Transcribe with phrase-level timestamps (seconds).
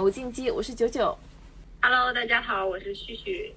[0.00, 1.16] 无禁忌，我是九九。
[1.82, 3.54] Hello，大家好，我是旭旭。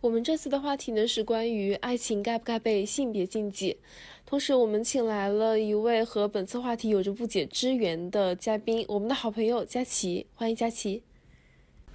[0.00, 3.78] 我们这次的话题呢是关于爱情该不该被性别禁忌，
[4.24, 11.02] 同时我们请来了一位和本次话题有着不解之缘的嘉宾，我们的好朋友佳琪，欢迎佳琪。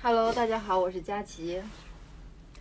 [0.01, 1.61] Hello，大家好，我是佳琪。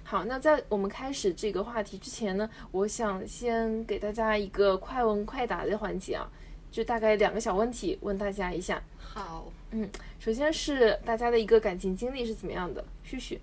[0.05, 6.31] 好，那在我们开始这个话题之前呢，我想先给大家一个快问快答的环节啊，
[6.71, 8.81] 就大概两个小问题问大家一下。
[8.99, 9.51] 好，
[10.19, 12.85] 首先是大家的一个感情经历是怎么样的？
[13.05, 13.41] 旭旭，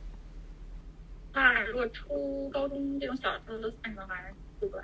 [1.34, 4.84] 啊如果初高中这种小时候都算上还是四段？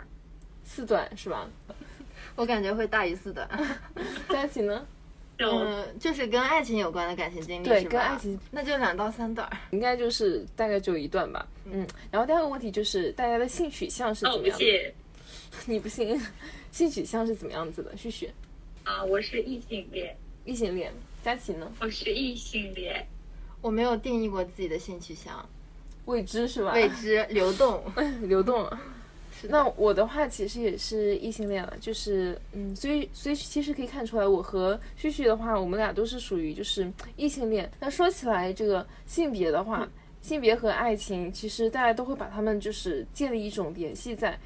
[0.64, 1.50] 四段是吧？
[2.36, 3.48] 我感觉会大于四段。
[4.30, 4.86] 佳琪呢？
[5.38, 9.50] 嗯，就是跟爱情有关的感情经历，对跟爱情，那就两到三段。
[9.72, 11.46] 应该就是大概只有一段吧。
[11.66, 14.64] 嗯，然后第二个问题就是大家的性取向是哦，怎么样的？
[14.64, 14.94] 不谢
[15.66, 16.20] 你不信？
[16.72, 17.96] 性取向是怎么样子的？
[17.98, 18.32] 旭旭，
[18.86, 20.16] 啊，我是异性恋，
[20.46, 20.94] 异性恋。
[21.26, 21.72] 佳琪呢？
[21.80, 23.04] 我是异性恋。
[23.60, 25.44] 我没有定义过自己的性取向，
[26.06, 26.74] 未知是吧？
[26.74, 27.82] 未知流动。
[28.22, 28.70] 流动。
[29.42, 37.68] 是那我的话其实也是异性恋了，就是嗯，所以所以其实可以看出来，我和旭旭的话，我们俩都是属于就是异性恋。
[37.80, 39.90] 那说起来这个性别的话，
[40.22, 44.38] 性别和爱情，其实大家都会把它们就是建立一种联系在。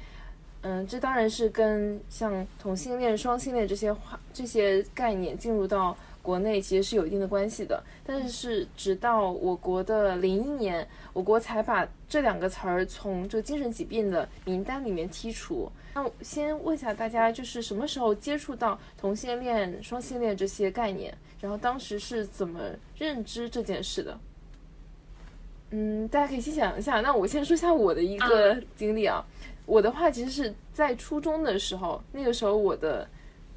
[0.62, 7.82] 嗯，这当然是跟像同性恋、双性恋这些话这些概念进入到国内其实是有一定的关系的。
[8.04, 15.70] 但是是直到我国的零一年，我国才把这两个词儿从这精神疾病的名单里面剔除。
[15.94, 21.16] 那我先问一下大家，就是什么时候接触到同性恋、双性恋这些概念？
[21.40, 22.60] 然后当时是怎么
[22.96, 24.18] 认知这件事的？
[25.70, 27.00] 嗯，大家可以先想一下。
[27.00, 29.24] 那我先说一下我的一个经历啊。
[29.66, 33.08] 我的话其实是在初中的时候，那个时候我的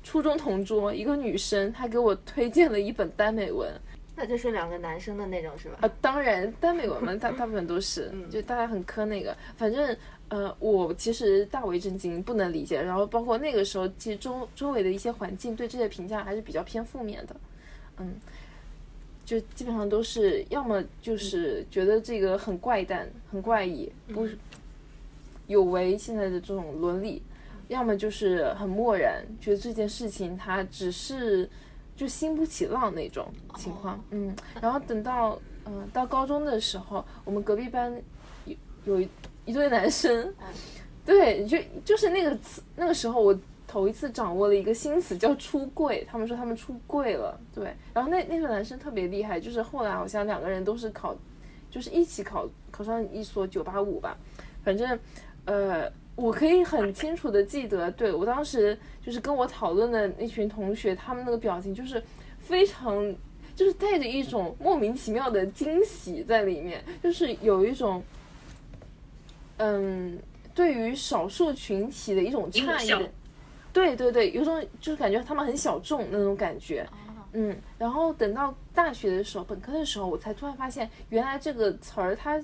[0.04, 3.72] 初中同桌一个女生，她给我推荐了一本耽美文。
[4.16, 5.78] 那就是两个男生的那种，是吧？
[5.82, 9.36] 啊，当然，耽美文嘛，大 大部分都是，嗯就大家很磕那个。
[9.58, 9.98] 反正，
[10.28, 12.80] 呃，我其实大为震惊，不能理解。
[12.80, 17.36] 然后，包括那个时候，其实周周围的一些环境对这些评价还是比较偏负面的，
[17.98, 18.14] 嗯，
[19.26, 24.38] 就基本上都是要么就是觉得这个很怪诞、很怪异，不是
[25.48, 27.20] 有违现在的这种伦理，
[27.70, 31.50] 要么就是很漠然，觉得这件事情它只是
[31.96, 34.36] 就兴不起浪那种情况，嗯。
[34.62, 37.94] 然后等到嗯、到高中的时候，我们隔壁班
[38.46, 39.10] 有有一
[39.46, 40.34] 一对男生，
[41.06, 43.34] 对，就就是那个词，那个时候我
[43.66, 47.74] 头一次掌握了一个新词叫出柜，他们说他们出柜了，对。
[47.94, 51.16] 然后那那个男生特别厉害，就是后来好像两个人都是考，
[51.72, 54.18] 就是一起考考上一所九八五吧，
[54.64, 55.00] 反正
[55.46, 55.90] 呃。
[56.16, 62.02] 我可以很清楚的记得，对我当时就是跟我讨论的那群同学，他们那个表情就是
[62.40, 63.14] 非常，
[63.56, 68.04] 就是带着一种莫名其妙的惊喜在里面，就是有一种，
[69.58, 70.20] 嗯，
[70.54, 73.10] 对于少数群体的一种诧异的，
[73.74, 76.88] 对对对，有种就是感觉他们很小众那种感觉，
[77.34, 82.40] 嗯，然后等到大学的时候，本科的时候，我才突然发现，原来这个词儿它，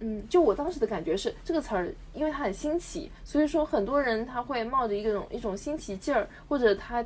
[0.00, 7.04] 嗯，就我当时的感觉是这个词儿，因为它很新奇，所以说很多人他会冒着一种一种新奇劲儿，或者他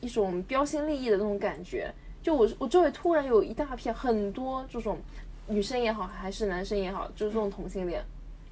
[0.00, 1.92] 一种标新立异的那种感觉。
[2.22, 4.98] 就我我周围突然有一大片很多这种
[5.46, 8.04] 女生也好，还是男生也好，就是这种同性恋。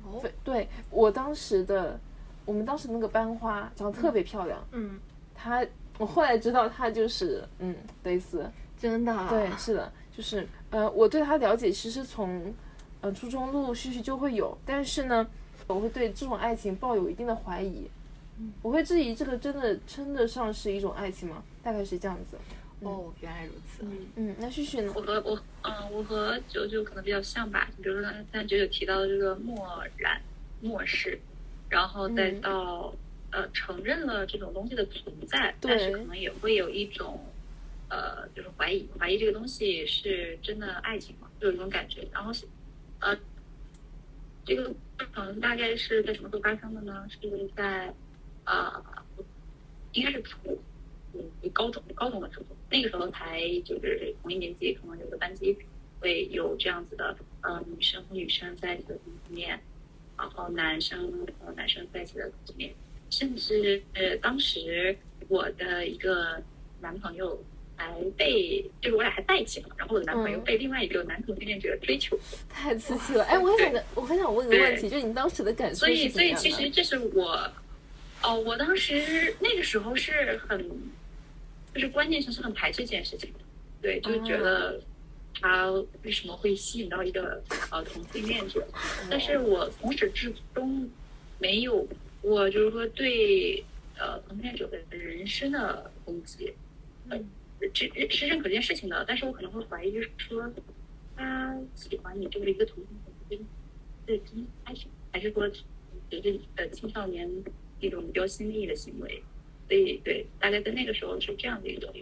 [0.04, 1.98] 哦对，我当时的
[2.44, 4.98] 我们当时那个班花长得特别漂亮，嗯，
[5.34, 5.64] 她
[5.98, 7.74] 我后来知道她就是嗯
[8.04, 8.44] 蕾丝。
[8.78, 9.26] 真的、啊。
[9.28, 12.54] 对，是的，就是呃，我对她了解其实从
[13.00, 15.26] 呃初中陆陆续续就会有，但是呢，
[15.66, 17.88] 我会对这种爱情抱有一定的怀疑，
[18.62, 21.42] 我会质疑这个真的称得上是一种爱情吗？
[21.62, 22.36] 大概是这样子。
[22.80, 23.82] 哦，原来如此。
[23.84, 24.92] 嗯，嗯，那旭旭呢？
[24.94, 30.20] 我和我嗯，我和九九可能比较像吧，就比如说刚才九九提到的这个漠然、
[30.60, 31.18] 漠视，
[31.70, 32.94] 然后再嗯到、
[33.32, 37.18] 呃承认了这种东西的存在，对但是可能也会有一种
[37.88, 41.28] 呃就是怀疑，怀疑这个东西是真的爱情吗？
[41.40, 42.06] 就有一种感觉。
[42.12, 42.46] 然后是
[43.06, 43.16] 呃
[44.44, 44.74] 这个
[45.12, 47.06] 可能大概是在什么时候发生的呢？
[47.08, 47.92] 是在
[48.44, 48.82] 呃
[49.92, 50.36] 应该是初
[51.14, 55.56] 嗯高中高中的时候，那个时候才就是同一年级，可能有个班级
[56.00, 59.60] 会有这样子的呃女生和女生在一起的同性恋，
[60.16, 62.74] 然后男生和男生在一起的同性恋，
[63.10, 64.96] 甚至呃当时
[65.28, 66.42] 我的一个
[66.80, 67.42] 男朋友
[67.76, 70.44] 还被就是我俩还在一起了，然后我的男朋友嗯。
[70.44, 72.18] 被另外一个男同性恋者追求，
[72.48, 73.24] 太刺激了！
[73.24, 76.68] 哎，我很想跟，我很想问个问题，就你当时的感受所以所以其实？
[76.70, 77.50] 这是我
[78.22, 80.68] 哦，我当时那个时候是很
[81.74, 83.38] 就是观念上是很排斥这件事情的。
[83.82, 84.80] 对，就是觉得
[85.40, 85.70] 他
[86.02, 88.66] 为什么会吸引到一个呃同性恋者，
[89.10, 90.88] 但是我从始至终
[91.38, 91.86] 没有
[92.22, 93.62] 我就是说对
[93.98, 96.54] 呃同性恋者的人生的攻击，
[97.10, 97.18] 呃，
[97.72, 100.50] 这是认可这件事情的，但是我可能会怀疑，就是说
[101.16, 102.86] 他喜欢你这么一个同性
[103.28, 103.40] 恋，
[104.04, 105.48] 对，真还是还是说
[106.10, 107.30] 觉得呃青少年
[107.80, 109.22] 一种标新立异的行为，
[109.68, 111.92] 所以对，大概在那个时候是这样的一个。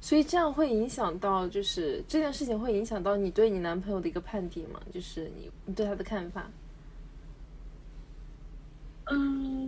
[0.00, 4.80] 所以这样会影响到，就是这件事情会影响到你对你男朋友的一个判定吗？
[4.92, 6.50] 就是你你对他的看法？
[9.10, 9.67] 嗯，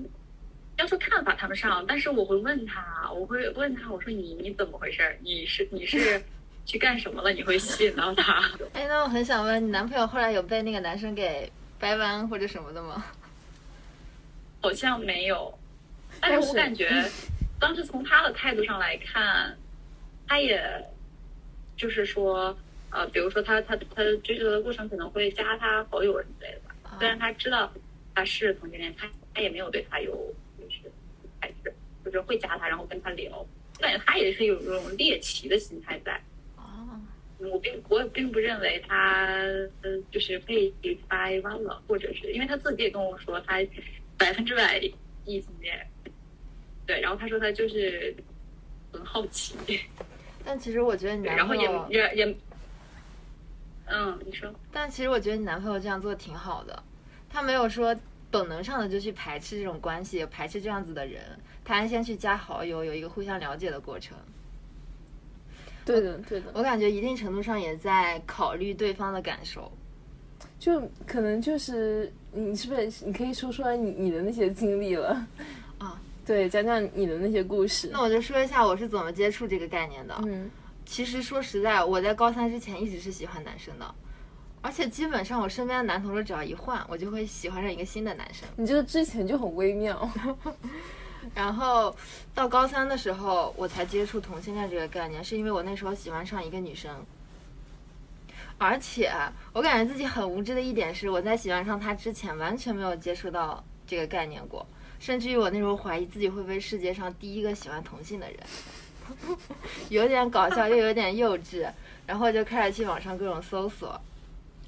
[0.80, 5.16] 要说看法谈不上，但是我会问他，我会问他，我说你你怎么回事？
[5.20, 6.20] 你是你是
[6.64, 7.30] 去干什么了？
[7.32, 8.50] 你会吸引到他？
[8.72, 13.04] 哎，那我很想问，你男朋友后来有被那个男生给掰弯或者什么的吗？
[14.62, 15.52] 好像没有，
[16.20, 16.90] 但是我感觉
[17.58, 19.54] 当时从他的态度上来看，
[20.26, 20.62] 他也
[21.76, 22.56] 就是说，
[22.90, 26.96] 呃，比如说他他他追求的过程可能会加他好友什么之类的吧。
[26.98, 27.70] 虽然他知道
[28.14, 30.12] 他是同性恋，他他也没有对他有
[31.48, 33.38] 就是，就是会加他，然后跟他聊。
[33.38, 36.20] 我感觉他也是有这种猎奇的心态在。
[36.56, 37.00] 哦，
[37.38, 39.36] 我并我并不认为他
[39.82, 40.70] 嗯就是被
[41.08, 43.56] 掰弯了，或者是因为他自己也跟我说他
[44.18, 44.78] 百分之百
[45.24, 45.86] 异性恋，
[46.86, 48.14] 对，然后他说他就是
[48.92, 49.56] 很好奇，
[50.44, 52.36] 但其实我觉得你对，然后也男朋友，也也，
[53.86, 56.82] 嗯，你说，但其实我觉得你男朋友这样做挺好的，
[57.30, 57.98] 他没有说
[58.30, 61.22] 本能上的就去排斥这种关系，排斥这样子的人，
[61.64, 64.16] 他还先去加好友，有一个互相了解的过程。
[65.84, 69.70] 对的，对的，我感觉一定程度上也在考虑对方的感受。
[70.58, 75.26] 就可能就是你是不是你可以说出来你你的那些经历了
[75.78, 76.00] 啊？
[76.24, 77.88] 对，讲讲你的那些故事。
[77.92, 80.14] 那我就说一下我是怎么接触这个概念的。
[80.26, 80.50] 嗯
[80.86, 83.94] 其实说实在，我在高三之前一直是喜欢男生的，
[84.62, 88.48] 而且基本上我身边的男同事只要一换，我就会喜欢上一个新的男生。
[88.56, 90.10] 你这个之前就很微妙。
[91.34, 91.94] 然后
[92.34, 97.04] 到高三的时候，我才接触同性恋这个概念，是因为我那时候喜欢上一个女生，
[98.58, 99.12] 而且
[99.52, 104.66] 我感觉自己很无知的一点是，我在喜欢上她之前完全没有接触到这个概念过，
[104.98, 108.38] 甚至于我那时候怀疑自己会不会世界上第一个喜欢同性的人，
[109.90, 111.70] 有点搞笑又有点幼稚，
[112.06, 114.00] 然后就开始去网上各种搜索。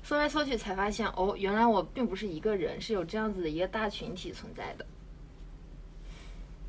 [0.02, 4.87] 搜来搜去才发现，哦，原来我并不是一个人，是有这样子的一个大群体存在的。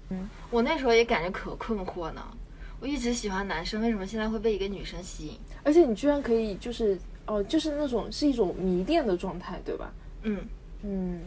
[0.10, 2.38] 嗯，我那时候也感觉可困惑呢。
[2.80, 5.40] 我一直喜欢男生，为什么现在会被一个女生吸引？
[5.64, 9.94] 而且你居然可以就是哦，就是那种是一种迷恋的状态，对吧？
[10.24, 10.46] 嗯，
[10.84, 11.22] 嗯，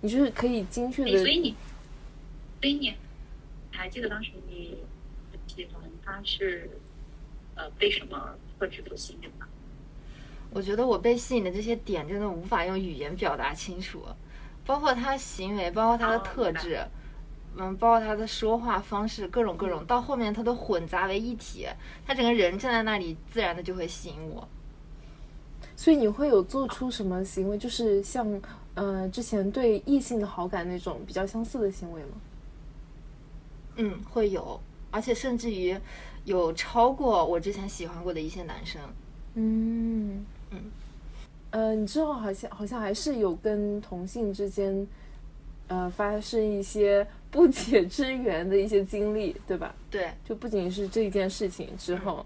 [0.00, 1.54] 你就是可以精确的所以所以你，
[2.60, 2.92] 所以你
[3.70, 4.76] 还记得当时你
[5.46, 6.68] 喜欢他是
[7.54, 9.45] 呃被什么特质所吸引吗？
[10.56, 14.02] 我觉得我被吸引的这些点真的无法用语言表达清楚，
[14.64, 16.82] 包括他行为，包括他的哦特质，
[17.58, 21.66] 嗯，包括他的说话方式，各种各种，到后面他都混杂为一体，
[22.06, 24.48] 他整个人站在那里，自然的就会吸引我。
[25.76, 28.40] 所以你会有做出什么行为，就是像
[28.72, 32.08] 呃之前对异性的好感那种比较相似的行为吗？
[33.76, 34.58] 嗯，会有，
[34.90, 35.78] 而且甚至于
[36.24, 38.80] 有超过我之前喜欢过的一些男生。
[38.80, 38.96] 嗯
[39.38, 40.26] 嗯，
[41.50, 44.86] 呃，你之后好像好像还是有跟同性之间，
[45.68, 49.74] 呃，发生一些不解之缘的一些经历，对吧？
[49.90, 52.24] 对，就不仅是这一件事情之后，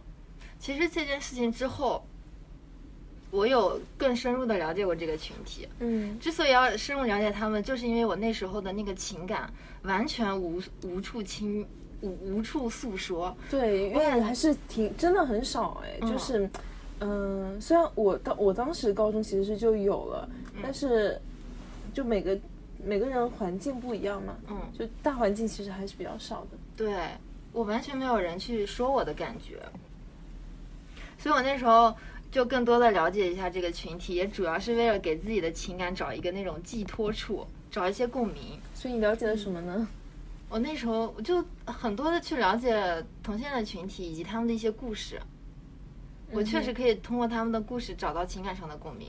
[0.59, 2.03] 其实这件事情之后，
[3.31, 5.69] 我有更深入的了解过这个群体。
[5.79, 9.49] 嗯之所以要深入了解他们，就是因为我那时候的那个情感
[9.83, 11.67] 完全无无处倾
[12.00, 13.37] 无无处诉说。
[13.49, 16.50] 对，因为还是挺真的很少哎，嗯就是，
[17.00, 20.28] 嗯、虽然我当我当时高中其实是就有了，
[20.62, 21.21] 但是
[21.92, 22.38] 就每个
[22.85, 26.59] 每个人环境不一样嘛，嗯，就大环境其实还是比较少的。
[26.76, 26.95] 对
[27.52, 29.61] 我完全没有人去说我的感觉，
[31.19, 31.95] 所以我那时候
[32.30, 38.59] 就更多的了解一下这个群体，也主要是为了给自己的情感找一个那种寄托处，找一些共鸣。
[38.75, 39.88] 所以你了解了什么呢？
[40.49, 45.21] 我那时候我就很多的去了解同性恋的群体以及他们的一些故事，
[46.33, 49.09] 我确实可以通过他们的故事找到情感上的共鸣。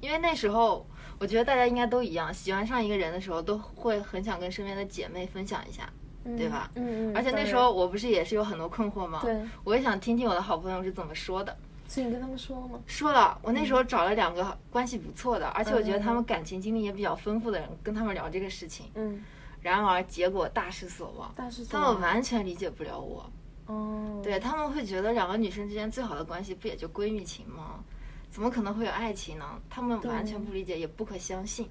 [0.00, 0.84] 因为那时候
[1.18, 5.88] 我觉得大家应该都一样，喜欢上一个人的时候都会很想跟身边的姐妹分享一下，
[6.36, 7.16] 对吧嗯嗯。
[7.16, 9.20] 而且那时候我不是也是有很多困惑吗？
[9.22, 11.56] 对，我也想听听我的好朋友是怎么说的。
[11.86, 12.80] 所以你跟他们说了吗？
[12.86, 18.86] 说了，我那时候找了两个关系不错的，而且我觉得他们感情经历也比较丰富的人，跟他们聊这个事情。
[18.94, 19.22] 嗯，
[19.60, 21.32] 然而结果大失所望，
[21.68, 23.30] 他们完全理解不了我。
[23.66, 27.84] 哦，对他们会觉得两个女生之间最好的关系不也就闺蜜情吗？
[28.30, 29.60] 怎么可能会有爱情呢？
[29.68, 31.68] 他们完全不理解，也不可相信。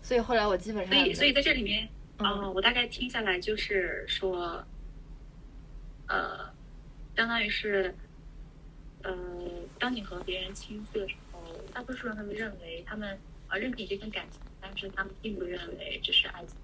[0.00, 1.86] 所以后来我基本上，所以所以在这里面，
[2.18, 4.64] 嗯啊、我大概听下来就是说，
[6.08, 6.50] 呃，
[7.14, 7.94] 相当于是，
[9.02, 9.14] 呃，
[9.78, 11.40] 当你和别人倾诉的时候，
[11.74, 16.56] 大多数人他们认为他们啊认可你这份感情，但是他们并不认为这是爱情。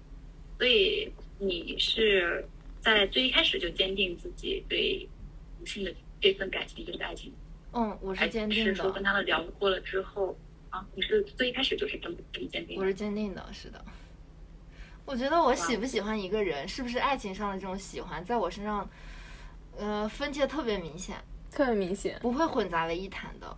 [0.57, 2.47] 所以你是
[2.83, 5.07] 在最一开始就坚定自己对
[5.57, 7.31] 女性的这份感情就是爱情，
[7.71, 10.35] 嗯，我是坚定是说跟，他们聊过了之后
[10.69, 12.81] 啊，你是最一开始就是这么这么坚定的？
[12.81, 13.83] 我是坚定的，是的。
[15.05, 18.89] 我觉得我喜不喜欢一个人，是不是爱情上的这种喜欢，在我身上，
[19.77, 21.15] 呃，分界特别明显，
[21.49, 22.19] 特别明显。
[22.21, 23.57] 不会混杂为一谈的。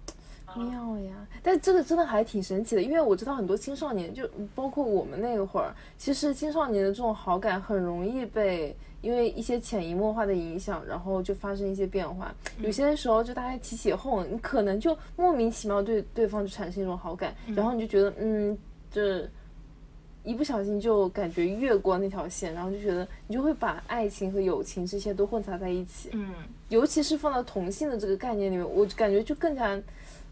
[0.58, 1.28] 妙呀！
[1.44, 8.74] 但这个真的还挺神奇的，因为我知道很多青少年，就包括我们那会儿，其实青少年的这种好感很容易被
[9.06, 12.34] 因为一些潜移默化的影响，然后就发生一些变化。
[12.58, 18.58] 有些时候就大家起起哄，你可能就莫名其妙对对方就产生一种好感，然后你就觉得嗯，
[18.92, 19.30] 这
[20.24, 26.10] 一不小心就感觉越过那条线，然后就觉得你就会把爱情和友情这些都混杂在一起。
[26.14, 26.34] 嗯，
[26.70, 29.80] 尤其是放到同性的这个概念里面，我感觉就更加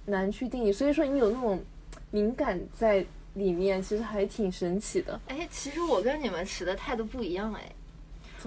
[0.05, 0.73] 难去定义。
[0.73, 1.61] 所以说，你有那种
[2.09, 5.21] 敏感在里面，其实还挺神奇的。
[5.27, 7.71] 哎，其实我跟你们持的态度不一样哎。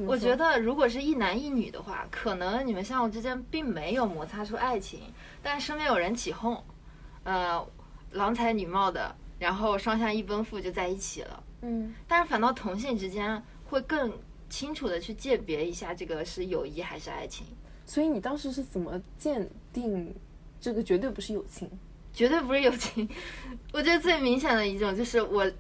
[0.05, 5.01] 我觉得如果是一男一女的话，可能你们相互之间并没有摩擦出爱情，
[5.43, 6.63] 但身边有人起哄，
[7.25, 7.65] 呃，
[8.11, 11.43] 郎才女貌的，然后双向一奔赴就在一起了。
[11.63, 14.13] 嗯，但是反倒同性之间会更
[14.51, 17.47] 清楚的去鉴别一下这个是友谊还是爱情，
[17.85, 20.15] 所以你当时是怎么鉴定
[20.61, 21.71] 这个绝对不是友情？
[22.13, 23.09] 绝对不是友情。
[23.73, 25.51] 我觉得最明显的一种就是我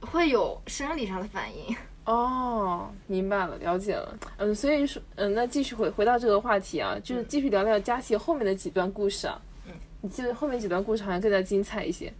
[0.00, 1.76] 会有生理上的反应。
[2.04, 4.18] 哦，明白了，了解了。
[4.36, 9.40] 嗯，所以说，嗯，那继续回回到这个话题啊，就是继续聊聊佳琪后面的几段故事啊。
[9.66, 12.12] 嗯，你记得后面几段故事好像更加精彩一些，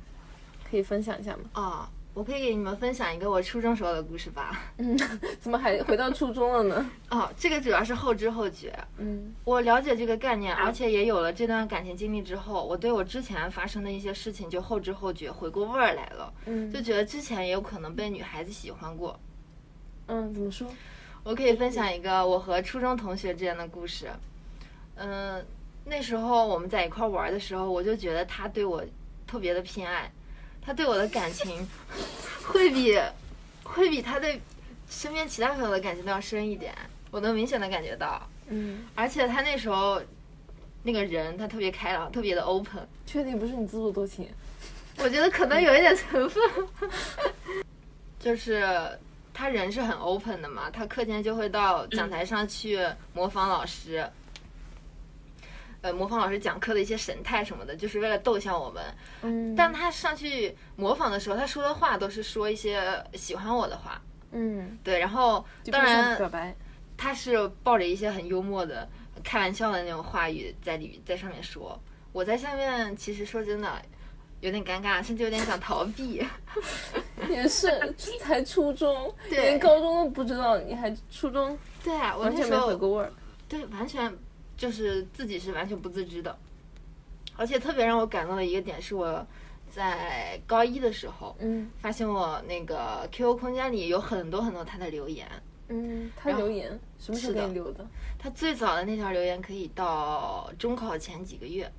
[0.70, 1.42] 可以分享一下吗？
[1.54, 4.72] 哦，我可以给你们分享一个我初中时候的故事吧。
[4.78, 4.96] 嗯
[5.38, 6.90] 怎么还回到初中了呢？
[7.10, 8.72] 哦，这个主要是后知后觉。
[8.96, 19.18] 嗯我了解这个概念，而且也有了这段感情经历之后，我对我之前发生的一些事情就后知后觉，回过味儿来了，嗯，就觉得之前也有可能被女孩子喜欢过。
[19.20, 19.33] 嗯，
[20.06, 20.68] 怎么说？
[21.22, 24.08] 我可以分享一个我和初中同学之间的故事。
[24.96, 25.44] 嗯，
[25.84, 28.84] 那时候我们在一块儿玩的时候，我就觉得他对我
[29.26, 30.10] 特别的偏爱，
[30.60, 31.66] 他对我的感情
[32.44, 32.98] 会比
[33.62, 34.40] 会比他对
[34.88, 36.74] 身边其他朋友的感情都要深一点，
[37.10, 38.20] 我能明显的感觉到。
[38.48, 40.00] 嗯，而且他那时候
[40.82, 44.28] 那个人，他特别开朗，特别的 open，确定不是你自作多情？
[44.98, 46.42] 我觉得可能有一点 成分，
[48.20, 48.62] 就是
[49.34, 52.78] 他人是很 open 的嘛，他课间就会到讲台上去
[53.12, 54.08] 模仿老师，
[55.82, 58.82] 呃，模仿老师讲课的一些神态什么的，就是为了逗笑我们。
[59.22, 64.00] 嗯但他上去模仿的时候，他说的话都是说一些喜欢我的话，
[64.30, 66.54] 嗯，对，然后当然表白。
[66.96, 68.88] 他是抱着一些很幽默的、
[69.24, 71.76] 开玩笑的那种话语在里在上面说。
[72.12, 73.82] 我在下面其实说真的
[74.44, 76.22] 有点尴尬，甚至有点想逃避。
[77.30, 83.10] 也是，才初中，对连高中都不知道，你还初中对啊，我完全没那时候回过味儿。
[83.48, 84.14] 对完全
[84.54, 86.36] 就是自己是完全不自知的，
[87.36, 89.26] 而且特别让我感动的一个点是我
[89.70, 91.34] 在高一的时候。
[91.40, 95.26] 嗯发现我那个 QQ 空间里有很多很多他的留言，
[95.68, 97.86] 嗯，他留言什么时候给你留的？
[98.18, 101.70] 他最早的那条留言可以到中考前几个月，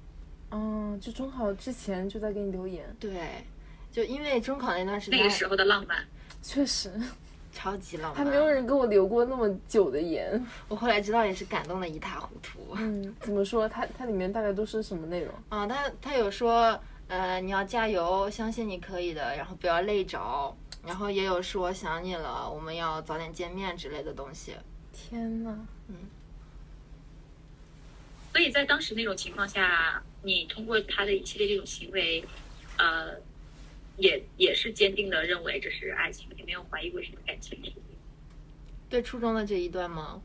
[0.51, 3.43] 哦，就中考之前就在给你留言，对，
[3.91, 5.97] 就因为中考那段时间那个时候的浪漫，
[6.41, 6.91] 确实，
[7.51, 10.41] 超级浪漫，还没有人给我留过那么久的言。
[10.67, 12.59] 我后来知道也是感动的一塌糊涂。
[12.75, 13.67] 嗯，怎么说？
[13.67, 15.33] 它它里面大概都是什么内容？
[15.49, 24.53] 啊，他他有说，呃，你要加油，相信你可以的，然后不要累着，然后也有说想你了，我们要早点见面之类的东西。
[24.93, 25.67] 天呐，
[28.35, 32.21] 所以在当时那种情况下，你通过他的一系列这种行为，
[32.77, 33.15] 呃，
[33.95, 37.57] 也也是坚定的认为这是爱情，也没有怀疑过什么感情，
[38.89, 40.21] 对初中的这一段吗？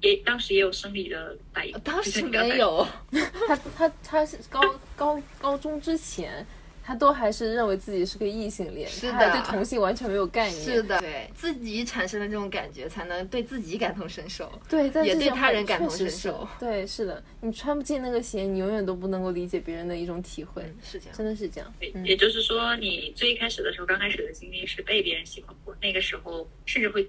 [0.00, 1.78] 也当时也有生理的反应。
[1.80, 2.88] 当时没有，
[3.46, 4.62] 他他他是高
[4.96, 6.46] 高高中之前，
[6.90, 10.64] 他都还是认为自己是个异性恋，是的他对同性完全没有概念。
[10.64, 14.50] 是的，对自己产生的这种感觉，才能对自己感同身受。
[14.68, 21.16] 对，但也对他人感同身受对，是的，你穿不进那个鞋，你永远都不能够理解别人的一种体会，是这样。
[21.16, 21.72] 真的是这样。
[21.80, 27.08] 也嗯也就是说，你最开始的时候，刚开始的经历是被别人喜欢过，那个时候甚至会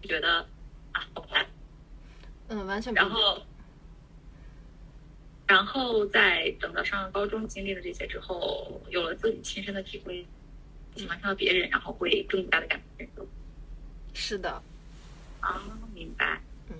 [0.00, 0.38] 觉得
[0.92, 1.44] 啊，好难。
[2.48, 2.96] 嗯，完全不。
[2.96, 3.42] 然后，
[5.50, 10.24] 然后在等到上了高中，经历了这些之后，有了自己亲身的体会，
[10.94, 13.26] 喜欢上了别人，然后会更加的感同身受。
[14.14, 14.62] 是的，
[15.40, 15.60] 啊，
[15.92, 16.40] 明白。
[16.68, 16.76] 嗯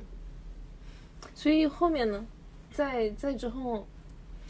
[1.34, 2.24] 所以后面呢，
[2.70, 3.84] 在在之后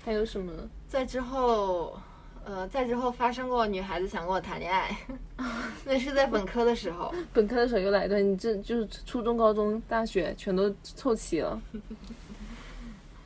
[0.04, 0.52] 还有什么？
[0.86, 1.98] 在之后，
[2.44, 4.94] 呃，在之后发生过女孩子想跟我谈恋爱，
[5.86, 7.14] 那是在本科的时候。
[7.32, 11.58] 本科的时候又来一段，你这就是初中、高中、大学全都凑齐了，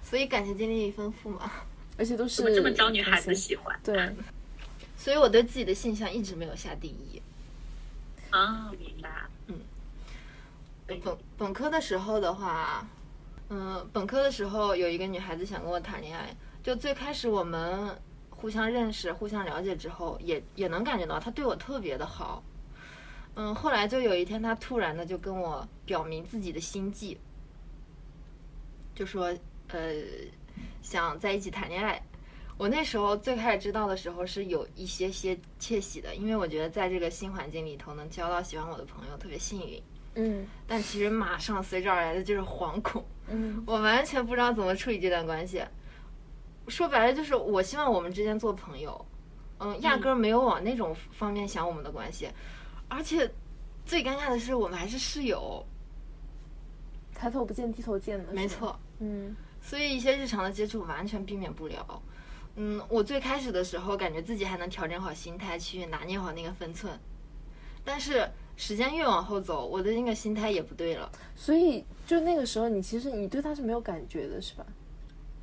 [0.04, 1.50] 所以感情经历丰富嘛，
[1.96, 3.76] 而且都是怎么这么招女孩子喜欢？
[3.82, 4.14] 对，
[4.96, 7.20] 所以我对自己的性向一直没有下定义。
[8.30, 9.08] 啊，明白。
[9.48, 9.58] 嗯
[10.86, 11.00] 本
[11.38, 12.86] 本科的时候的话，
[13.48, 22.44] 嗯，本科的时候有一个女孩子想跟我谈恋爱，就最开始我们互相认识、互相了解之后，也也能感觉到她对我特别的好。
[23.34, 27.18] 嗯，后来就有一天，她突然的就跟我表明自己的心迹，
[28.94, 29.34] 就说
[29.68, 29.92] 呃
[30.82, 32.02] 想在一起谈恋爱。
[32.56, 39.82] 我那时候最开始知道的时候是有一些些窃喜的，因为我觉得在这个新环境里头能交到喜欢我的朋友特别幸运。
[40.16, 45.64] 嗯但其实马上随之而来的就是惶恐，嗯我完全不知道怎么处理这段关系。
[46.68, 49.04] 说白了就是我希望我们之间做朋友，
[49.58, 52.30] 嗯，压根儿没有往那种方面想我们的关系，
[52.88, 53.28] 而且
[53.84, 55.66] 最尴尬的是我们还是室友，
[57.12, 62.02] 抬头不见低头见的，没错，嗯所以一些日常的接触完全避免不了。
[62.56, 66.96] 嗯，我最开始的时候感觉自己还能调整好心态去拿捏好那个分寸，
[67.84, 71.10] 但是时间越往后走，我的那个心态也不对了。
[71.34, 74.64] 所以就那个时候，你其实你对他是没有感觉的，是吧？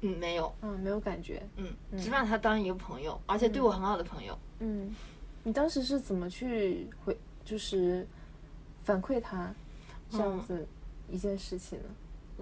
[0.02, 4.38] 嗯，没有，嗯，没有感觉，嗯，只把他当一个朋友，而且对我很好的朋友。
[4.60, 4.95] 嗯，
[5.43, 8.08] 你当时是怎么去回，就是
[8.84, 9.54] 反馈他
[10.10, 10.67] 这样嗯子
[11.10, 11.86] 一件事情呢？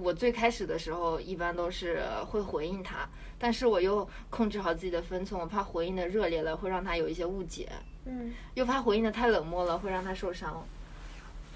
[0.01, 3.07] 我最开始的时候一般都是会回应他，
[3.37, 7.69] 但是我又控制好自己的分寸，我怕回应的热烈了会让他有一些误解，
[8.05, 10.65] 嗯又怕回应的太冷漠了会让他受伤。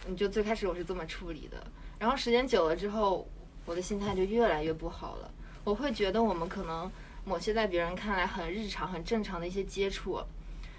[0.06, 1.66] 你就最开始我是这么处理的，
[1.98, 3.26] 然后时间久了之后，
[3.66, 5.32] 我的心态就越来越不好了。
[5.64, 6.92] 我会觉得我们可能
[7.24, 10.20] 某些在别人看来很日常、很正常的一些接触、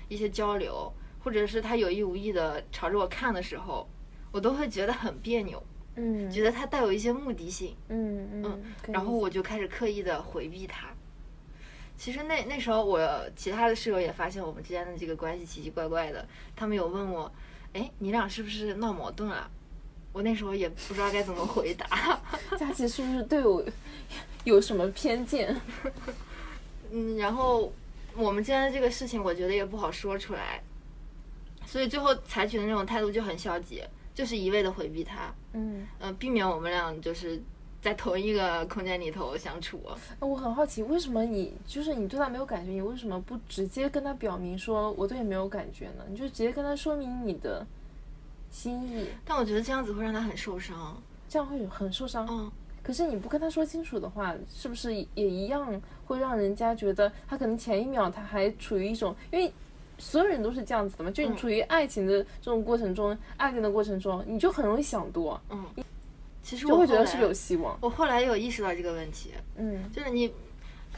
[0.08, 3.88] 一些交流，或者是他有意无意的朝着我看的时候，
[4.30, 5.62] 我都会觉得很别扭，
[5.96, 7.74] 嗯觉得他带有一些目的性。
[7.88, 10.88] 嗯嗯，然后我就开始刻意的回避他。
[11.96, 13.00] 其实那那时候我
[13.36, 16.26] 其他的室友也发现我们之间的这个关系奇奇怪怪的，
[16.56, 17.30] 他们有问我，
[17.72, 19.48] 哎，你俩是不是闹矛盾了？
[20.12, 22.20] 我那时候也不知道该怎么回答。
[22.58, 23.64] 佳琪是不是对我
[24.44, 25.60] 有什么偏见？
[26.90, 27.72] 嗯，然后
[28.16, 30.60] 我们之间的这个事情，我觉得也不好说出来，
[31.66, 33.82] 所以最后采取的那种态度就很消极，
[34.14, 37.42] 就是一味的回避他，嗯，呃、避免我们俩就是
[37.82, 39.80] 在同一个空间里头相处。
[40.20, 46.04] 我很好奇，为什么你就是你对他没有感觉，你为什么不直接跟他表明说我对你没有感觉呢？
[46.08, 47.66] 你就直接跟他说明你的
[48.50, 50.96] 心意，但我觉得这样子会让他很受伤。
[51.28, 52.24] 这样会很受伤。
[52.30, 52.50] 嗯，
[52.82, 59.52] 可是你不跟他说清楚的话，是不是也一样会让人家觉得他可能前一秒他还处于一种，因为
[59.98, 61.36] 所有人都是这样子的嘛，就你嗯。
[61.36, 65.64] 处于爱情的这种过程中，爱恋的过程中，你就很容易想多，嗯。
[66.42, 67.78] 其实就我会觉得是不是有希望？
[67.80, 69.90] 我后来有意识到这个问题，嗯。
[69.90, 70.32] 就是你，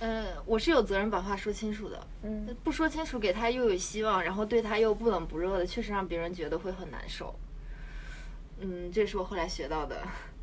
[0.00, 2.56] 呃，我是有责任把话说清楚的，嗯。
[2.64, 7.35] 不说清楚给他又有希望，然后对他又不冷不热的，确实让别人觉得会很难受。
[8.59, 9.96] 嗯，这是我后来学到的，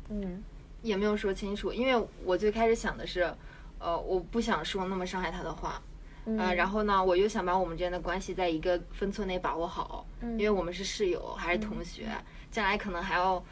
[0.08, 0.42] 嗯。
[0.82, 3.34] 也没有说清楚，因为我最开始想的是，
[3.78, 5.80] 呃，我不想说那么伤害他的话，
[6.26, 12.08] 嗯，呃，然后呢，我又想把我们之间的关系在一个分寸内把握好，嗯因为我们是室友还是同学，
[12.50, 13.42] 将来可能还要，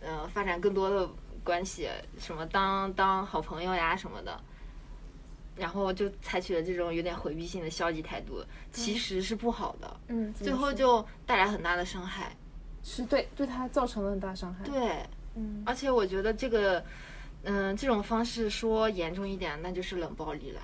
[0.00, 1.08] 呃，发展更多的
[1.42, 4.40] 关系，什么当当好朋友呀什么的。
[5.56, 12.34] 然后就采取了这种有点回避性的消极态度，其实是不好的，嗯，最后就带来很大的伤害。
[12.82, 15.04] 是对对他造成了很大伤害。，对，
[15.34, 16.82] 嗯而且我觉得这个，
[17.42, 20.62] 嗯、这种方式说严重一点，那就是冷暴力了。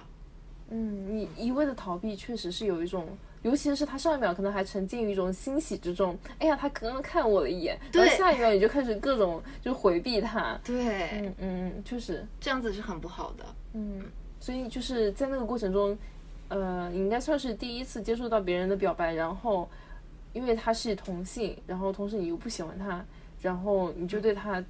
[0.68, 3.06] 嗯，你一味的逃避，确实是有一种。
[3.42, 13.44] 尤其是他上一秒可能还沉浸于一种欣喜之中，哎呀，他刚刚看我了一眼，然后对下一秒你就开始各种就回避他，对，嗯嗯嗯，确实，这样子是很不好的。
[13.74, 14.02] 嗯，
[14.40, 15.96] 所以就是在那个过程中，
[16.48, 19.68] 呃，你应该算是第一次接触到别人的表白，然后
[20.32, 23.04] 因为他是同性，然后同时你又不喜欢他，
[23.40, 24.64] 然后你就对他，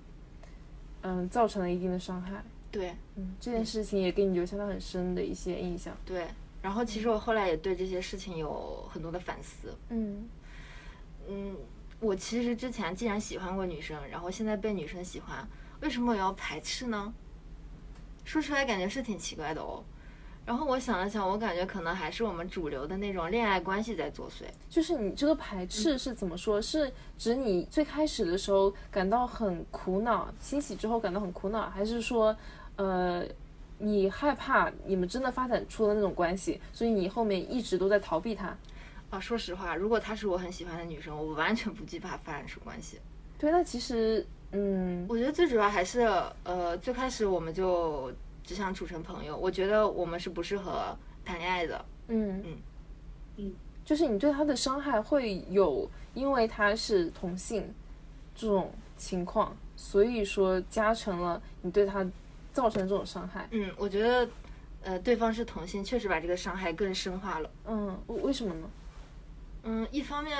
[1.01, 2.43] 嗯、造成了一定的伤害。
[2.77, 5.97] 对嗯，这件事情也给你留下了很深的一些印象。
[6.05, 6.27] 对，
[6.61, 9.75] 然后其实我后来也对这些事情有很多的反思。
[9.89, 10.29] 嗯
[11.29, 11.57] 嗯，
[12.01, 15.49] 我其实之前既然喜欢过女生，然后现在被女生喜欢，
[15.81, 17.12] 为什么我要排斥呢？
[18.25, 19.83] 说出来感觉是挺奇怪的哦。
[20.45, 24.45] 然后我想了想，我感觉可能还是我们主流的那种恋爱关系在作祟。
[24.71, 26.62] 就是你这个排斥是怎么说？
[26.62, 32.37] 是指你最开始的时候感到很苦恼，欣喜之后感到很苦恼，还是说，
[32.77, 33.25] 呃，
[33.79, 38.57] 你害怕你们真的发展出了那种关系，所以你后面一直都在逃避他？
[39.11, 42.99] 啊，说实话，如果她是我很喜欢的女生，我完全不惧怕发展出关系。
[43.39, 46.01] 对，那其实，嗯，我觉得最主要还是，
[46.43, 48.12] 呃，最开始我们就
[48.43, 49.37] 只想处成朋友。
[49.37, 51.85] 我觉得我们是不适合谈恋爱的。
[52.09, 52.57] 嗯嗯
[53.37, 53.53] 嗯，
[53.85, 57.73] 就是你对他的伤害会有，因为他是同性
[58.35, 62.05] 这种情况，所以说加成了你对他
[62.57, 63.47] 造成这种伤害。
[63.51, 64.27] 嗯，我觉得，
[64.83, 67.51] 呃，对方是同性，确实把这个伤害更深化了。
[67.66, 68.71] 嗯，为为什么呢？
[69.64, 70.35] 嗯，一方面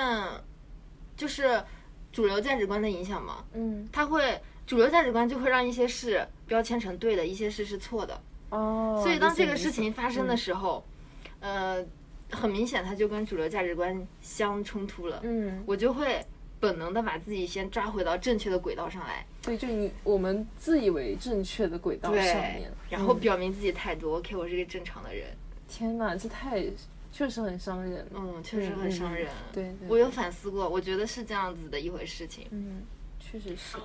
[1.15, 1.63] 就是
[2.11, 8.19] 主流价值观的影响嘛，嗯，它会主流价值观就会让一些事标签成对的，一些事是错的。
[8.49, 10.83] 哦，所以当这个事情发生的时候，
[11.39, 11.85] 呃，
[12.31, 15.19] 很明显它就跟主流价值观相冲突了。
[15.21, 16.25] 嗯，我就会
[16.59, 25.27] 本能的把自己先抓回到正确的轨道上来，对，就你我们自以为正确的轨道上面，然后嗯表明自己态度、OK，我是个正常的人。
[25.67, 26.63] 天哪，这太
[27.11, 28.07] 确实很伤人。
[28.13, 29.27] 嗯，确实很伤人。
[29.51, 32.47] 对对，我有反思过，我觉得是这样子的一回事情。
[32.51, 32.83] 嗯，
[33.19, 33.77] 确实是。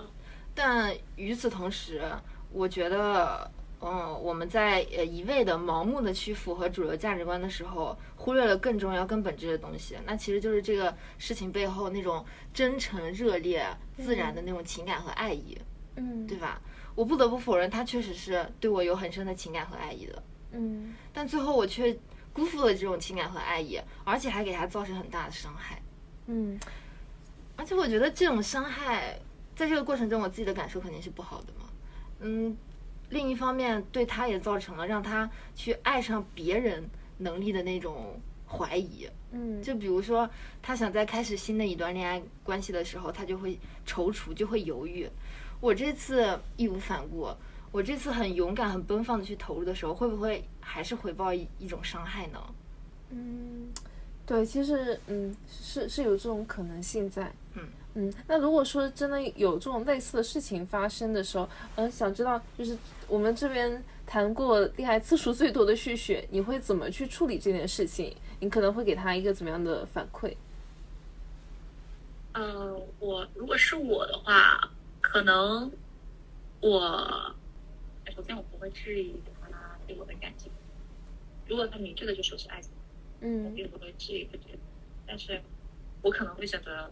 [0.55, 2.03] 但与此同时，
[2.51, 3.51] 我觉得，
[3.85, 9.97] 嗯，我们在呃一味的盲目的去符合主流价值观的时候，忽略了更重要、更本质的东西。
[10.07, 13.67] 那其实就是这个事情背后那种真诚、热烈、
[13.97, 15.59] 自然的那种情感和爱意，
[15.97, 16.61] 嗯，对吧？
[16.95, 20.23] 我不得不否认，他确实是对我有很深的情感和爱意的。
[20.53, 21.99] 嗯但最后我却
[22.33, 25.83] 辜负了这种情感和爱意，而且还给他造成很大的伤害。
[26.27, 26.61] 嗯
[27.57, 29.19] 而且我觉得这种伤害，
[29.57, 31.69] 在这个过程中，我自己的感受肯定是不好的嘛。
[32.21, 32.57] 嗯，
[33.13, 36.83] 另一方面，对他也造成了让他去爱上别人
[37.19, 39.07] 能力的那种怀疑。
[39.33, 40.29] 嗯，就比如说，
[40.63, 45.07] 他想在开始新的一段恋爱关系的时候，他就会踌躇，就会犹豫。
[45.61, 47.29] 我这次义无反顾，
[47.71, 52.41] 我这次很勇敢、很奔放的去投入的时候，会不会还是回报一一种伤害呢？
[53.11, 53.69] 嗯，
[54.25, 57.31] 对，其实嗯是是有这种可能性在。
[57.95, 62.77] 嗯嗯，那如果说真的有这种类似的事情发生的时候，嗯、想知道就是
[63.07, 68.15] 我们这边谈过恋爱次数最多的旭旭，你会怎么去处理这件事情？
[68.41, 70.35] 你可能会给他一个怎么样的反馈？
[72.33, 75.71] 呃，我如果是我的话，可能
[76.61, 77.35] 我
[78.17, 79.15] 首先我不会质疑
[79.51, 80.51] 他对我的感情。
[81.47, 82.71] 如果他明确的就说是爱情，
[83.21, 84.45] 嗯我嗯并不会质疑这个，
[85.07, 85.43] 但是
[86.01, 86.91] 我可能会选择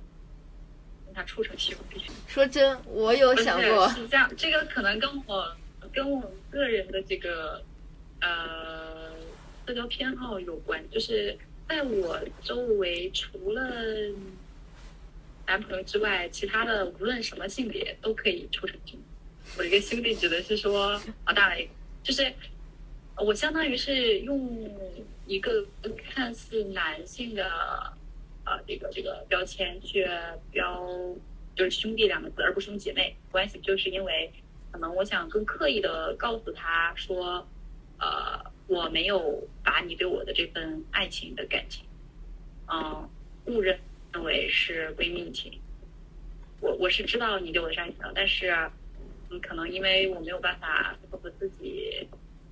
[1.11, 2.01] 跟他处成兄弟。
[2.29, 5.53] 说真，我有想过，是这样，这个可能跟我
[5.93, 7.61] 跟我个人的这个
[8.21, 9.11] 呃
[9.67, 11.37] 社交偏好有关，就是
[11.69, 13.61] 在我周围除了
[15.49, 19.05] 男朋友之外，其他的无论什么性别都可以处成兄弟。
[19.59, 20.93] 我这个兄弟指的是说
[21.25, 21.71] 啊，大了一个，
[22.05, 22.33] 就是
[23.17, 24.71] 我相当于是用
[25.27, 25.67] 一个
[26.09, 27.51] 看似男性的
[28.45, 30.07] 呃这个这个标签去
[30.51, 30.87] 标
[31.55, 34.33] 就是兄弟两个字，而不是用姐妹关系，就是因为
[34.71, 37.47] 可能我想更刻意的告诉他说，
[37.99, 41.85] 呃，我没有把你对我的这份爱情的感情，
[42.69, 43.09] 嗯，
[43.47, 43.79] 误认
[44.13, 45.61] 认为是闺蜜情。
[46.61, 48.51] 我我是知道你对我的爱情的，但是，
[49.31, 52.07] 嗯，可能因为我没有办法克服自己，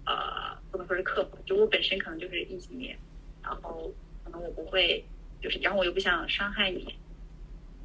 [0.07, 2.99] 呃，不能说是克服，就我本身可能就是异性恋，
[3.43, 3.93] 然后
[4.25, 5.05] 可能我不会，
[5.41, 6.95] 就是，然后我又不想伤害你，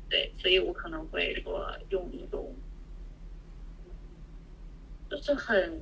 [0.10, 2.56] 对，所以我可能会说用一种，
[5.10, 5.80] 就是很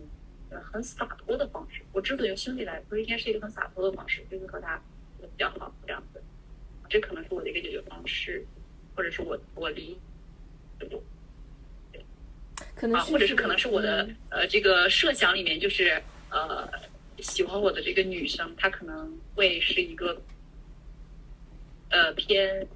[0.50, 1.82] 很洒脱的方式。
[1.94, 4.78] 我之所以用兄弟来说，应该是一个很洒脱的方式，就是和他
[5.22, 6.22] 比较好这样子。
[6.90, 8.46] 这可能是我的一个解决方式，
[8.94, 9.98] 或者是我我理
[10.82, 11.00] 啊，
[12.76, 16.70] 可能旭旭或者是可能是我的嗯呃这个设想里面就是呃
[17.20, 20.22] 喜欢我的这个女生，她可能会是一个
[21.92, 22.68] 呃偏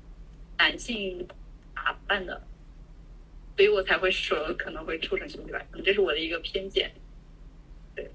[0.58, 1.28] 男性
[1.73, 2.41] 打扮的，
[3.56, 6.91] 所以我才会说可能会处成兄弟吧，可能这是我的一个偏见。
[7.95, 8.10] 对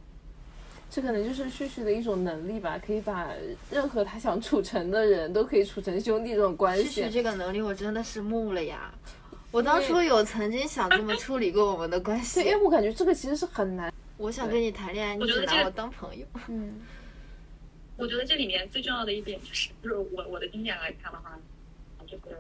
[0.91, 3.29] 这可能就是旭旭的一种能力吧，可以把
[3.71, 7.11] 任何他想处成的人都可以处成兄弟这种关系旭。
[7.11, 8.93] 这个能力我真的是木了呀！
[9.53, 13.93] 我当初有曾经想这么处理过我们的关系，因为，我感觉这个其实是很难。
[14.17, 16.27] 我想跟你谈恋爱，你只拿我当朋友。
[16.49, 16.81] 嗯
[18.01, 21.39] 我觉得这里面最重要的一点就是，就是我我的经验来看的话，
[22.07, 22.37] 就是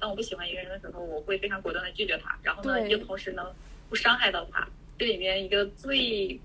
[0.00, 3.46] 当我不喜欢一个人的时候，我会非常果断的拒绝他，然后呢，对又同时能
[3.88, 4.68] 不伤害到他。
[4.98, 6.40] 这里面一个最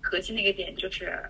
[0.00, 1.20] 核心的一个点就是，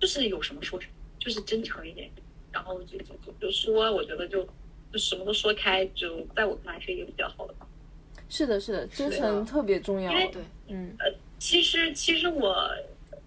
[0.00, 2.10] 就是有什么说什么，就是真诚一点，
[2.50, 4.44] 然后就就就就说，我觉得就
[4.92, 7.74] 就什么都说开，就在我看来是一个比较好的方法。
[8.28, 10.28] 是的，是的，真诚特别重要因为。
[10.32, 11.06] 对，嗯呃
[11.38, 12.66] 其实其实我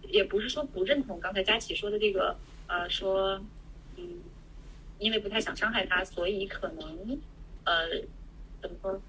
[0.07, 2.35] 也不是说不认同刚才佳琪说的这个，
[2.67, 3.41] 呃，说
[3.95, 4.21] 嗯，
[4.99, 7.19] 因为不太想伤害他，所以可能
[7.65, 7.89] 呃
[8.61, 9.01] 怎么说，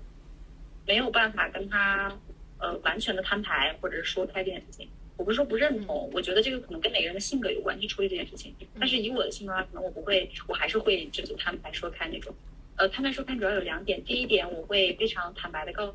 [0.87, 2.17] 没有办法跟他
[2.59, 4.89] 呃完全的摊牌或者是说开这件事情。
[5.17, 8.55] 我不是说不认同，我觉得这个可能跟每个人的性格有关去处理这件事情。
[8.79, 12.33] 但是以我的性格来，可能我不会，我还是会就是摊牌说开那种。
[12.77, 15.87] 呃，摊牌说开主要有两点，第一点我会非常坦白的告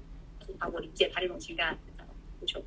[0.45, 1.77] 诉他，我理解他这种情感
[2.41, 2.61] 需求。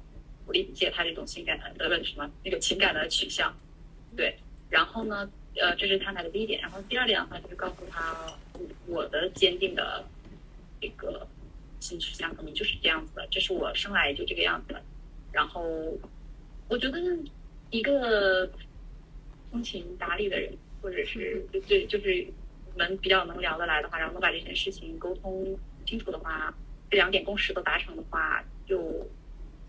[0.47, 3.55] 我理解他这种情感的呃什么那个情感的取向，
[4.17, 4.37] 对。
[4.71, 6.61] 然后呢，呃，这是摊牌的第一点。
[6.61, 8.33] 然后第二点的话，就是告诉他
[8.87, 10.05] 我的坚定的
[10.81, 11.27] 这个
[11.79, 14.83] 性取向可能就是这样子的，这是我生来就这个样子的。
[15.33, 15.63] 然后
[16.69, 16.99] 我觉得
[17.71, 18.51] 一个
[19.51, 22.27] 通情达理的人，或者是就对就是
[22.73, 26.53] 我们比较能聊得来的话，然后能把这件事情沟通清楚的话，
[26.91, 29.07] 这两点共识都达成的话，就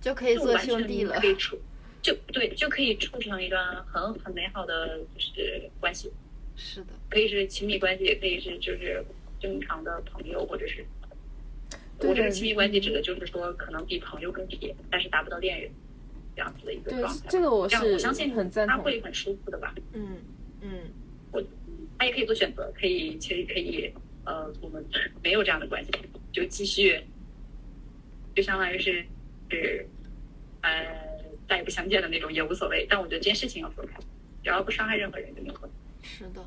[0.01, 1.27] 就可以做兄弟了可。
[1.27, 1.57] 以处，
[2.01, 6.11] 就对，就可以处成一段很很美好的就是关系，
[6.55, 9.03] 是的，可以是亲密关系，也可以是就是
[9.39, 10.85] 正常的朋友，或者是
[11.99, 15.69] 对我这个亲密关系指的就是说可能比朋友更铁，但是达不到恋人
[16.35, 17.25] 这样子的一个状态。
[17.27, 19.73] 这个我是我相信很赞同他会很舒服的吧。
[19.93, 20.17] 嗯
[20.61, 20.69] 嗯，
[21.31, 21.43] 我
[21.97, 23.91] 他也可以做选择，可以其实可以
[24.25, 24.85] 呃，我们
[25.23, 25.91] 没有这样的关系，
[26.31, 27.01] 就继续，
[28.35, 29.05] 就相当于是
[29.49, 29.87] 是
[30.61, 30.69] 呃
[31.47, 32.85] 再也不相见的那种也无所谓。
[32.89, 33.97] 但我觉得这件事情要说开，
[34.43, 35.77] 只要不伤害任何人就没有问题。
[36.01, 36.43] 是的，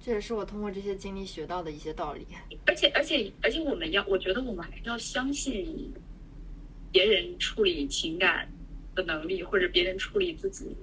[0.00, 2.26] 这也是我通过这些经历学到的一些道理。
[2.66, 5.92] 而且而且而且我们要，我觉得我们还是要相信
[6.92, 8.48] 别人处理情感
[8.94, 10.74] 的能力，或者别人处理自己，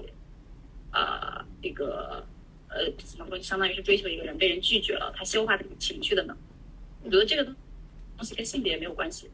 [0.91, 2.25] 呃，这个
[2.69, 6.39] 呃怎么说，相当于是追求一个人被人拒绝了，他消化这个情绪的能力。
[7.03, 7.55] 我觉得这个东
[8.23, 9.29] 西跟性别没有关系，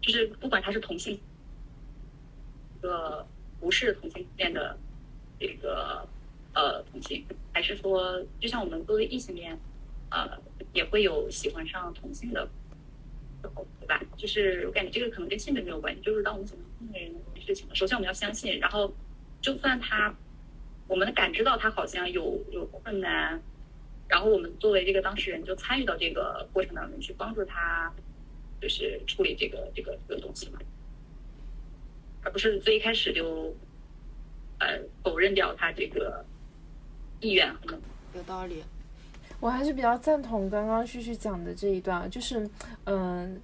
[0.00, 3.26] 就是不管他是同性，一个
[3.60, 4.78] 不是同性恋的
[5.38, 6.06] 这个
[6.54, 9.58] 呃同性，还是说，就像我们作为异性恋，
[10.10, 10.38] 呃，
[10.72, 12.48] 也会有喜欢上同性的
[13.42, 14.00] 时候，对吧？
[14.16, 18.94] 就是我感觉这个可能跟性别没有关系，就是当我们喜欢同性的人这件事情，首先我们要相信，然后
[19.40, 20.14] 就算他，
[20.86, 23.40] 我们感知到他好像有有困难，
[24.08, 27.92] 然后我们作为这个当事人就参与到这个过程当中去帮助他，
[28.60, 30.58] 就是处理这个这个这个东西嘛，
[32.22, 33.54] 而不是最一开始就
[34.58, 36.24] 呃否认掉他这个
[37.20, 37.54] 意愿。
[38.14, 38.62] 有道理。
[39.40, 42.48] 我还是比较赞同刚刚旭旭讲的这一段，就是，
[42.86, 43.40] 嗯、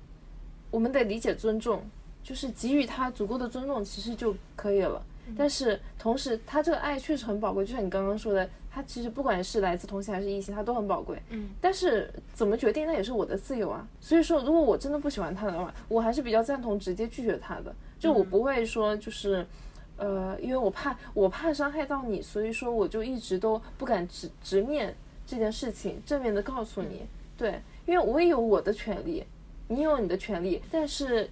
[0.71, 1.89] 我们得理解尊重，
[2.23, 5.01] 就是给予他足够的尊重，其实就可以了。
[5.37, 11.21] 但是同时，他这个爱确实很宝贵，就像你刚刚说的，他其实不管是来自同性还是异性，他都很宝贵。
[11.31, 13.87] 嗯，但是怎么决定，那也是我的自由啊。
[14.01, 17.75] 所以说，如果我真的不喜欢他的话，我还是比较赞同直接拒绝他的。
[17.99, 19.47] 就我不会说就是，
[19.97, 24.95] 呃，因为我怕我怕伤害到你，所以说我就一直都不敢直直面
[25.27, 27.03] 这件事情，正面的告诉你。
[27.37, 29.25] 对，因为我也有我的权利，
[29.69, 31.29] 你有你的权利，但是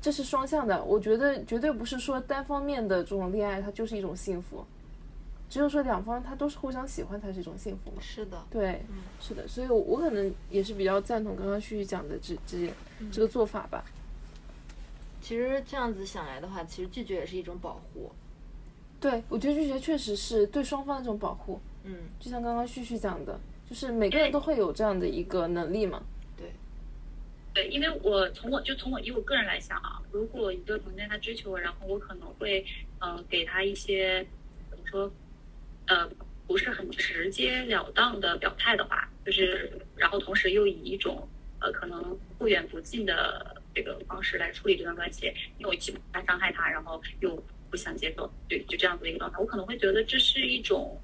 [0.00, 0.82] 这是双向的。
[0.84, 4.64] 我觉得绝对不是说单方面的这种恋爱，它就是一种幸福。
[5.48, 7.96] 只有说两方他都是互相喜欢才是一种幸福嘛。
[8.00, 8.80] 是的，对，
[9.20, 12.72] 是的，所以我我可能也是比较赞同刚刚旭旭讲的这这
[13.10, 13.84] 这个做法吧。
[15.20, 18.10] 其实这样子想来的话，其实拒绝也是一种保护。
[19.00, 23.36] 对，我觉得拒绝确实是对双方的一种保护，嗯，就像刚刚旭旭讲的，
[23.68, 26.00] 就是每个人都会有这样的一个能力嘛。
[26.00, 26.19] 对，
[27.52, 32.64] 对，因为我从我就从我以我个人来想啊，如果一个同性他追求我，然后我可能会
[33.00, 34.24] 嗯、呃给他一些
[34.70, 35.12] 怎么说
[35.86, 36.08] 呃
[36.46, 41.28] 不是很直截了当的表态的话，就是然后同时又以一种
[41.60, 45.26] 呃可能不远不近的这个方式来处理这段关系，
[45.58, 47.34] 因为我既不怕伤害他，然后又
[47.68, 51.00] 不想接受，对就这样子的一个状态，我可能会觉得这是一种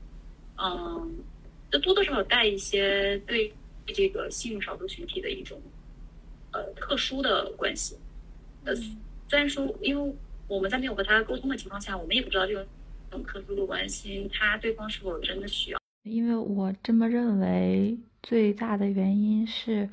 [0.63, 1.25] 嗯，
[1.73, 3.53] 这多多少少带一些对
[3.87, 5.61] 这个性少数群体的一种。
[6.57, 7.97] 呃特殊的关系。
[8.65, 8.75] 呃，
[9.29, 10.17] 虽然说，因为
[10.49, 12.55] 我们在没有和他沟通的情况下，我们也不知道这
[13.11, 15.79] 种特殊的关心，他对方是否真的需要。
[16.03, 19.89] 因为我这么认为，最大的原因是，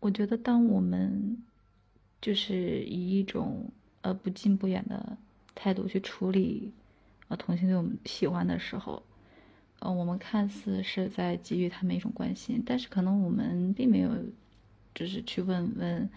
[0.00, 1.36] 我觉得当我们
[2.20, 3.70] 就是以一种
[4.02, 5.16] 呃不近不远的
[5.54, 6.72] 态度去处理
[7.28, 9.02] 呃同性对我们喜欢的时候，
[9.80, 14.10] 呃，我们看似是在给予他们一种关心，但是可能我们并没有，
[14.94, 16.08] 就是去问问，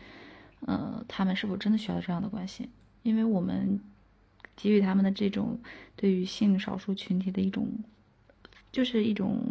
[0.62, 2.70] 呃，他们是否真的需要这样的关系？
[3.04, 3.80] 因为我们
[4.56, 5.60] 给予他们的这种
[5.96, 7.68] 对于性少数群体的一种，
[8.72, 9.42] 就是一种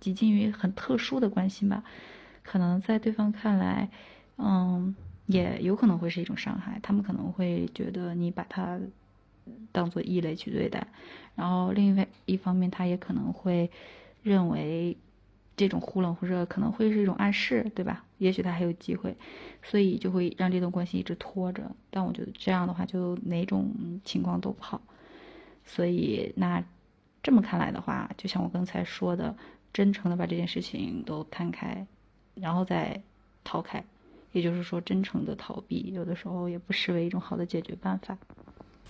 [0.00, 1.84] 极近于很特殊的关心吧，
[2.42, 3.88] 可能在对方看来，
[4.38, 4.94] 嗯，
[5.26, 6.80] 也有可能会是一种伤害。
[6.82, 8.80] 他们可能会觉得你把他
[9.72, 10.86] 当做异类去对待，
[11.34, 13.70] 然后另外一方面，他也可能会
[14.22, 14.96] 认为。
[15.58, 18.04] 这种忽冷忽热可能会是一种暗示，对吧？
[18.18, 19.16] 也许他还有机会，
[19.62, 21.62] 所以就会让这段关系一直拖着。
[21.90, 23.70] 但我觉得这样的话，就哪种
[24.04, 24.80] 情况都不好。
[25.64, 26.62] 所以那
[27.22, 29.34] 这么看来的话，就像我刚才说的，
[29.72, 31.86] 真诚的把这件事情都摊开，
[32.34, 33.00] 然后再
[33.44, 33.84] 逃开，
[34.32, 38.16] 也就是说，真诚的逃避，有的时候也不失为一种好的解决办法。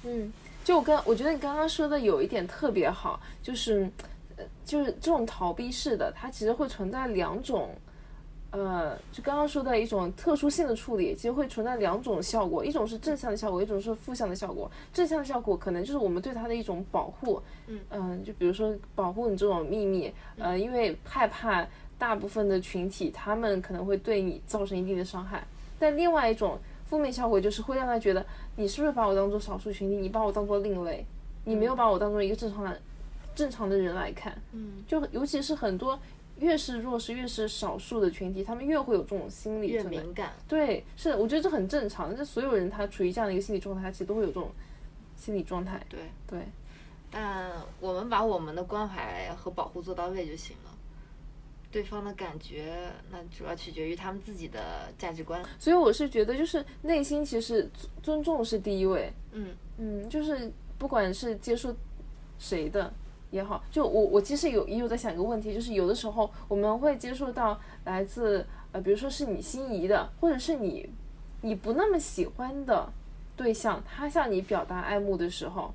[0.05, 0.33] 嗯，
[0.65, 3.91] 就我刚我觉得你刚刚说的有一点特别好，就是。
[4.67, 7.75] 就是这种逃避式的，它其实会存在两种，
[8.53, 14.71] 呃，就刚刚说的一种特殊性的处理，其实会存在两种效果，一种是正向的效果，一种是负向的效果。
[14.95, 17.43] 正向的效果可能就是我们对它的一种保护，
[17.91, 21.67] 嗯就比如说保护你这种秘密，呃，因为害怕
[21.99, 25.47] 大部分的群体他们可能会对你造成一定的伤害。
[25.79, 31.05] 但另外一种负面效果就是会让他觉得你是不是把我当做少数群体，你把我当做另类，
[31.45, 32.81] 你没有把我当做一个正常的。
[33.35, 35.99] 正常的人来看，嗯，就尤其是很多
[36.39, 40.33] 越是弱势、越是少数的群体，他们越会有这种心理，越敏感。
[40.47, 42.15] 对，是的，我觉得这很正常。
[42.15, 44.51] 这所有人他处于这样的一个心理状态，他其实都会有这种
[45.17, 45.85] 心理状态。
[45.89, 46.41] 对对，
[47.11, 50.71] 但我们把我们的关怀和保护做到位就行了。
[51.73, 55.43] 对方的感觉，那主要取决于他们自己的价值观。
[55.59, 57.69] 所以我是觉得，就是内心其实
[58.03, 59.13] 尊重是第一位。
[59.33, 61.75] 嗯嗯，就是不管是接受
[62.39, 62.93] 谁的。
[63.37, 70.89] 也好，就我我其实有也有在想一个问题，就是有的时候我们会接触到来自呃，比如说是你心仪的，或者是你
[71.43, 72.91] 你不那么喜欢的
[73.37, 75.73] 对象，他向你表达爱慕的时候，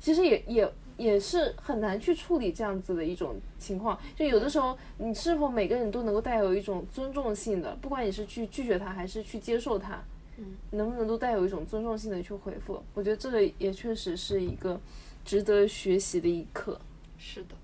[0.00, 3.98] 其实也也也是很难去处理这样子的一种情况。
[4.16, 10.02] 就有的时候，你是否每个人都能够带有一种尊重性的，不管你是去拒绝他还是去接受他，
[10.36, 12.82] 嗯，能不能都带有一种尊重性的去回复？
[12.94, 14.78] 我觉得这个也确实是一个
[15.24, 16.78] 值得学习的一课。
[17.26, 17.54] 是的，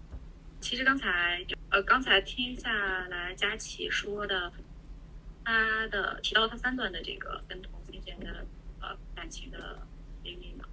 [0.59, 4.51] 其实刚才呃，刚才听下来，佳琪说的，
[5.45, 8.47] 他的提到他三段的这个跟同性间的
[8.81, 9.79] 呃感情的
[10.25, 10.65] 经历嘛，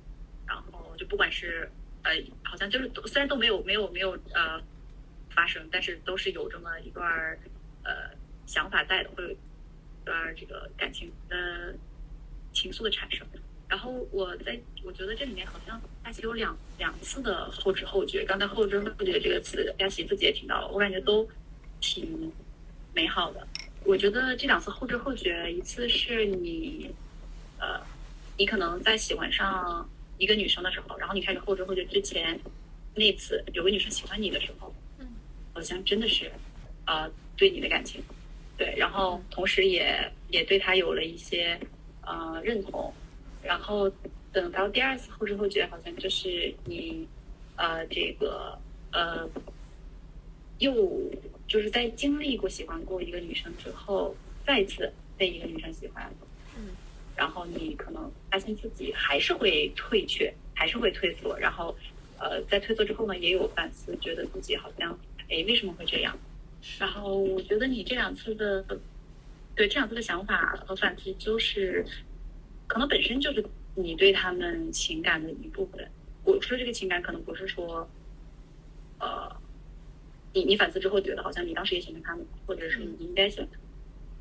[0.48, 1.70] 然后就不管是
[2.04, 4.60] 呃，好像就是虽然都没有没有没有呃
[5.32, 7.06] 发生，但是都是有这么一段
[7.84, 9.38] 呃想法在的，会有一
[10.06, 11.76] 段这个感情的
[12.54, 13.28] 情愫的产生。
[13.68, 18.24] 然后我在，我觉得这里面好像佳琪有两两次的后知后觉。
[18.24, 21.28] 刚才后知后觉这个词，佳琪自己也听到了，我感觉都
[21.82, 22.32] 挺
[22.94, 23.46] 美好的。
[23.84, 26.90] 我觉得这两次后知后觉，一次是你，
[27.60, 27.82] 呃，
[28.38, 32.40] 你可能在喜欢上一个女生的时候，然后你开始后知后觉之前
[32.96, 35.06] 那次有个女生喜欢你的时候，嗯，
[35.54, 36.32] 好像真的是，
[36.86, 38.02] 呃，对你的感情，
[38.58, 41.60] 对，然后同时也也对她有了一些
[42.02, 42.94] 呃认同。
[43.48, 43.90] 然后
[44.34, 47.08] 等到第二次后知后觉，好像就是你，
[47.56, 48.60] 呃，这个
[48.92, 49.26] 呃，
[50.58, 50.74] 又
[51.48, 54.14] 就是在经历过喜欢过一个女生之后，
[54.46, 56.14] 再次被一个女生喜欢，
[56.58, 56.72] 嗯，
[57.16, 61.74] 然后你可能发现自己还是会退却，还是会退缩，然后
[62.20, 64.92] 呃，在退缩之后呢，也有反思，觉得自己好像
[65.30, 66.20] 哎为什么会这样？
[66.78, 68.62] 然后我觉得你这两次的，
[69.56, 71.86] 对这两次的想法和反思就是。
[72.68, 73.44] 可能本身就是
[73.76, 75.90] 你对他们情感的一部分。
[76.24, 77.90] 我说这个情感，可能不是说，
[79.00, 79.34] 呃，
[80.34, 83.62] 你你反思之后觉得好像你当时也喜欢他们，或者是你应该喜欢他们，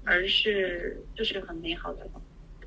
[0.04, 2.08] 而是就是很美好的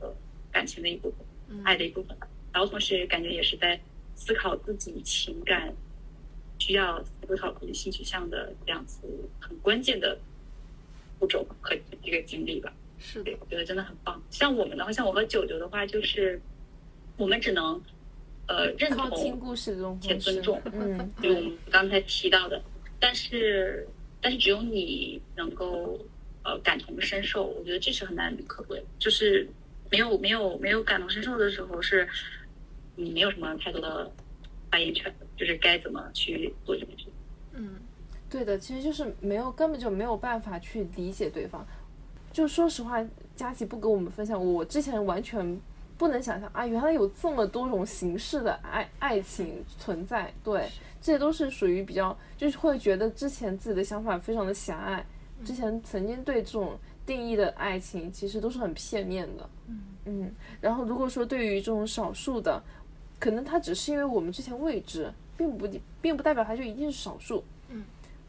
[0.01, 0.13] 呃
[0.51, 2.17] 感情的一部分，爱的一部分。
[2.51, 3.79] 然后同时感觉也是在
[4.15, 5.73] 思考自己情感
[6.57, 9.07] 需要思考自己性取向的这样子
[9.39, 10.19] 很关键的
[11.17, 12.73] 步骤和一个经历吧。
[12.99, 14.21] 是的，我觉得真的很棒。
[14.29, 16.39] 像我们的话，像我和九九的话，就是
[17.17, 17.81] 我们只能
[18.47, 19.09] 呃认同
[20.01, 22.61] 且尊重，嗯， 就我们刚才提到的。
[22.99, 23.87] 但是，
[24.19, 25.97] 但是只有你能够
[26.43, 28.83] 呃感同身受，我觉得这是很难可贵。
[28.99, 29.47] 就是
[29.89, 32.07] 没有没有没有感同身受的时候，是
[32.97, 34.11] 你没有什么太多的
[34.69, 37.05] 发言权，就是该怎么去做这件事。
[37.53, 37.77] 嗯，
[38.29, 41.65] 对的，其实就是没有根本就没有办法去理解对方。
[42.39, 45.59] 就说实话，佳琪不跟我们分享，我之前完全
[45.97, 50.33] 不能想象啊，原来有这么多种形式的爱爱情存在。
[50.41, 50.69] 对，
[51.01, 55.05] 这些都是属于比较，就是会觉得之前自己的想法非常的狭隘，
[55.43, 59.49] 之前曾经对这种定义的爱情其实都是很片面的。
[59.67, 60.31] 嗯嗯，
[60.61, 62.63] 然后如果说对于这种少数的，
[63.19, 65.67] 可能他只是因为我们之前未知，并不
[66.01, 67.43] 并不代表他就一定是少数。
[67.67, 67.83] 嗯，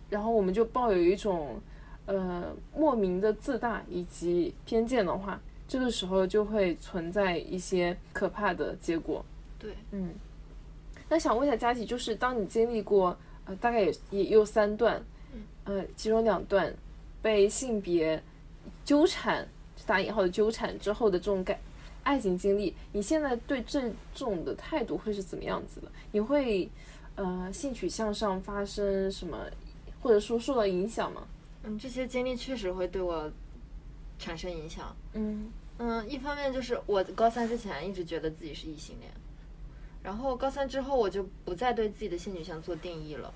[0.08, 1.60] 然后我们就抱有一种
[2.10, 9.24] 呃莫名的自大以及偏见的话，这个时候就会存在一些可怕的结果。
[9.60, 10.12] 对，嗯，
[11.08, 15.00] 那想问一下佳琪，就是当你经历过呃大概也也有三段，
[15.64, 16.74] 呃其中两段
[17.22, 18.20] 被性别
[18.84, 19.46] 纠缠
[19.86, 21.56] 打引号的纠缠之后的这种感
[22.02, 25.88] 爱情经历，你现在对这种的态度会是怎么样子的？
[26.10, 26.68] 你会
[27.14, 29.38] 呃性取向上发生什么，
[30.02, 31.22] 或者说受到影响吗？
[31.62, 33.30] 嗯，这些经历确实会对我
[34.18, 34.94] 产生影响。
[35.12, 39.10] 嗯嗯，一方面就是我高三之前一直觉得自己是异性恋，
[40.02, 43.32] 然后高三之后我就不再对自己的性取向做定义了。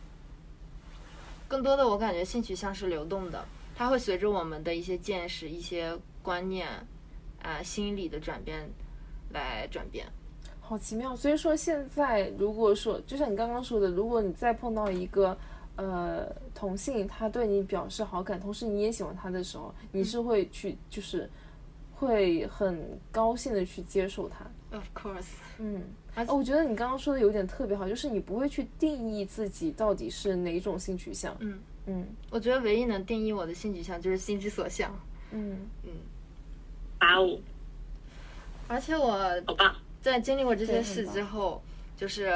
[1.48, 3.44] 更多的，我感觉性取向是流动的，
[3.74, 6.68] 它会随着我们的一些见识、一些观念，
[7.42, 8.68] 啊、心理的转变
[9.30, 10.06] 来转变。
[10.60, 11.14] 好奇妙。
[11.14, 15.36] 所以说现在如果说，就像你刚刚说的，如果你再碰到一个
[15.76, 21.28] 呃同性，他对你表示好感，同时你也喜欢他的时候，你是会去就是
[21.94, 24.44] 会很高兴的去接受他。
[24.76, 25.26] Of course，
[25.58, 25.82] 嗯，
[26.14, 31.36] 而且哦，我觉得你刚刚说的有点特别好，就是你不会去定义自己到底是哪种性取向。
[31.38, 31.58] 嗯。
[31.86, 32.06] 嗯。
[32.30, 34.90] 我觉得唯一能定义我的性取向就是心之所向。
[35.30, 35.58] 嗯。
[35.84, 35.90] 嗯。
[37.00, 37.38] 哇哦，
[38.66, 39.12] 而且我
[39.46, 39.76] 好棒！
[40.02, 41.62] 在经历过这些事之后，
[41.96, 42.32] 就是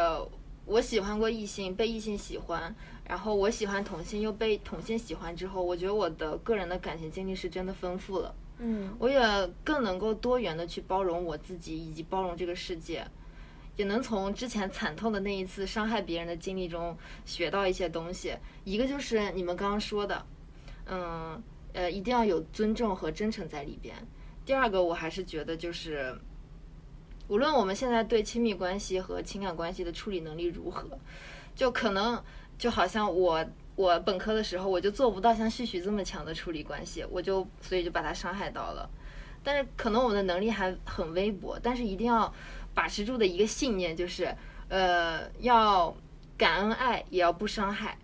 [0.68, 2.74] 我喜欢过异性，被异性喜欢，
[3.08, 8.34] 然后我喜欢同性，又被同性喜欢之后，我觉得我的个人的感情经历是真的丰富了。
[8.60, 9.20] 嗯我也
[9.64, 13.06] 更能够多元的去包容我自己，以及包容这个世界，
[13.76, 18.36] 也能从之前惨痛的那一次伤害别人的经历中学到一些东西。
[18.64, 20.26] 一个就是你们刚刚说的，
[20.86, 21.42] 嗯，
[21.72, 23.94] 呃，一定要有尊重和真诚在里边。
[24.44, 26.18] 第二个，我还是觉得就是，
[27.28, 30.88] 无论我们现在对亲密关系和情感关系的处理能力如何，
[31.54, 32.22] 就可能
[32.58, 33.44] 就好像我
[33.76, 38.88] 我本科的时候我就做不到像旭旭这么强的处理关系，我就所以就把他伤害到了。
[39.44, 42.32] 但是可能我的能力还很微薄，但是一定要
[42.74, 44.34] 把持住的一个信念就是，
[44.68, 45.94] 呃，要
[46.36, 47.96] 感恩爱，也要不伤害。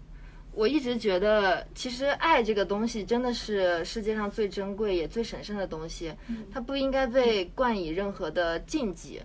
[0.54, 6.14] 我一直觉得，其实爱这个东西真的是世界上最珍贵也最神圣的东西，
[6.52, 9.20] 它不应该被冠以任何的禁忌，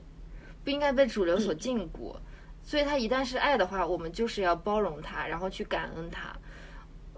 [0.64, 2.16] 不应该被主流所禁锢。
[2.64, 6.36] 所以它一旦是爱的话，我们就是要包容它，然后去感恩它。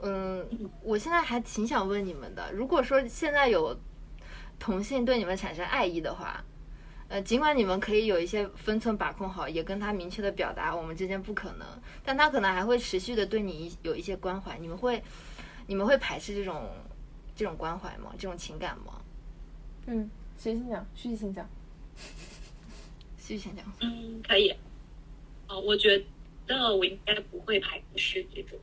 [0.02, 0.46] 嗯，
[0.84, 3.78] 我现在还挺想问你们的，如果说现在有
[4.60, 6.44] 同性对你们产生爱意的话，
[7.12, 11.68] 呃，尽管你们可以有一些分寸把控好，也跟他明确的表达我们之间不可能，
[12.06, 15.04] 但他可能还会持续的对你有一些关怀，你们会
[15.68, 16.70] 你们会排斥这种
[17.36, 18.14] 这种关怀吗？
[18.18, 19.02] 这种情感吗？
[19.88, 20.88] 嗯，谁先讲？
[20.96, 21.50] 旭旭先讲。
[23.20, 23.66] 旭先讲。
[23.82, 24.56] 嗯，可以。
[25.50, 26.02] 哦，我觉
[26.48, 28.58] 得我应该不会排斥这种。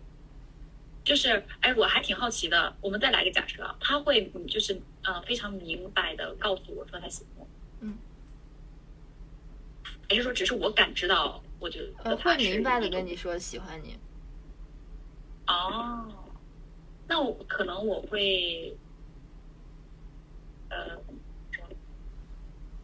[1.04, 2.74] 就是，哎，我还挺好奇的。
[2.80, 7.46] 我们再来个假设啊，他会，嗯就是，呃，非常明白的告诉我说他喜欢我。
[10.08, 10.10] 嗯。
[10.10, 13.98] 还是说，只是我感知到，我觉得呃，他是会明白的跟你说喜欢你。
[15.46, 16.08] 哦，
[17.06, 18.74] 那我可能我会，
[20.70, 20.98] 呃，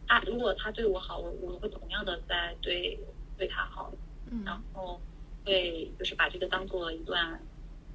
[0.07, 2.99] 他啊，如果他对我好，我我会同样的在对
[3.37, 3.91] 对他好，
[4.31, 4.99] 嗯然后
[5.43, 7.39] 会就是把这个当做一段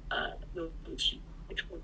[0.09, 1.81] 呃友情去处理。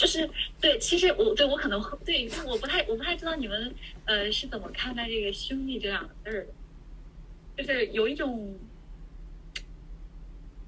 [0.00, 0.26] 就是
[0.58, 3.74] 对，其实我对我可能会对，我不太我不太知道你们
[4.06, 8.58] 呃是怎么看待这个兄弟这两个字儿的，就是有一种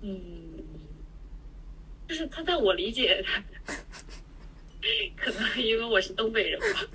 [0.03, 0.19] 嗯，
[2.07, 3.43] 就是他在我理解他，
[5.17, 6.87] 可能因为我是东北人吧，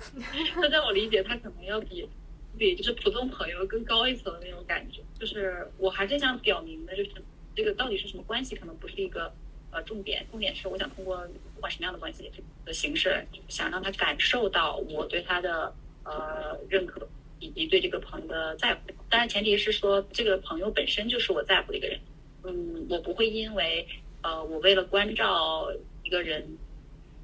[0.54, 2.08] 他在我理解他可能要比
[2.56, 5.02] 比就是普通朋友更高一层的那种感觉。
[5.18, 7.10] 就是我还是想表明的，就是
[7.56, 9.34] 这个到底是什么关系，可能不是一个
[9.70, 12.30] 呃重点，重点是我想通过不管什么样的关系
[12.64, 17.08] 的形式，想让他感受到我对他的呃认可。
[17.40, 22.00] 以及对这个朋友的在乎，当然前提是说这个朋友本身就是我在乎的一个人，
[22.42, 23.86] 嗯，我不会因为
[24.22, 25.68] 呃，我为了关照
[26.02, 26.44] 一个人，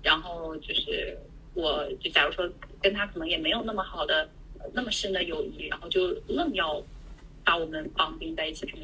[0.04, 1.18] 然后就是
[1.52, 2.48] 我就假如说
[2.80, 4.30] 跟他可能也没有那么好的、
[4.72, 6.80] 那么深的友谊，然后就愣要
[7.44, 8.82] 把我们绑定在一起，这个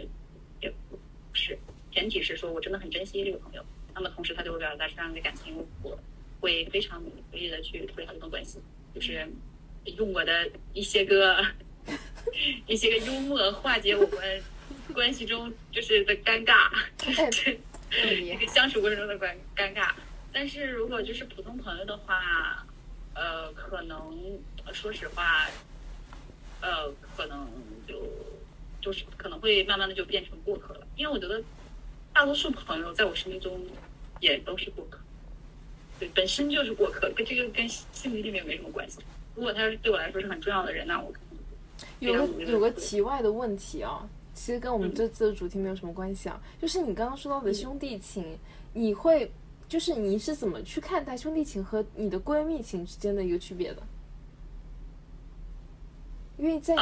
[0.62, 0.98] 也不
[1.32, 1.56] 是。
[1.92, 3.64] 前提是说我真的很珍惜这个朋友，
[3.94, 5.98] 那么同时他对我表达出这样的感情，我
[6.40, 8.60] 会非常努力的去处理好这段关系，
[8.94, 9.28] 就是
[9.84, 11.44] 用我的一些个
[12.66, 14.42] 一些个幽默化解我们
[14.94, 16.70] 关系中就是的尴尬。
[17.90, 19.92] 哎，这个相处过程中的尴尴尬。
[20.32, 22.64] 但是如果就是普通朋友的话，
[23.14, 25.48] 呃，可能呃说实话，
[26.60, 27.48] 呃，可能
[27.88, 28.00] 就
[28.80, 31.42] 就是可能会慢慢的就变成过客了，因为我觉得
[32.12, 33.60] 大多数朋友在我生命中
[34.20, 34.98] 也都是过客，
[35.98, 38.98] 对，本身就是过客，跟这个跟性别里面没什么关系。
[39.34, 41.12] 如果他是对我来说是很重要的人，那我
[42.00, 48.36] 有个 有个题外的问题啊，其实跟我们这次的主题没有什么关系啊，就是你刚刚说到的兄弟情，
[48.74, 49.30] 你会
[49.68, 53.82] 就是你是怎么去看待兄弟情和你的闺蜜情之间的一个区别的？
[56.36, 56.80] 因为在你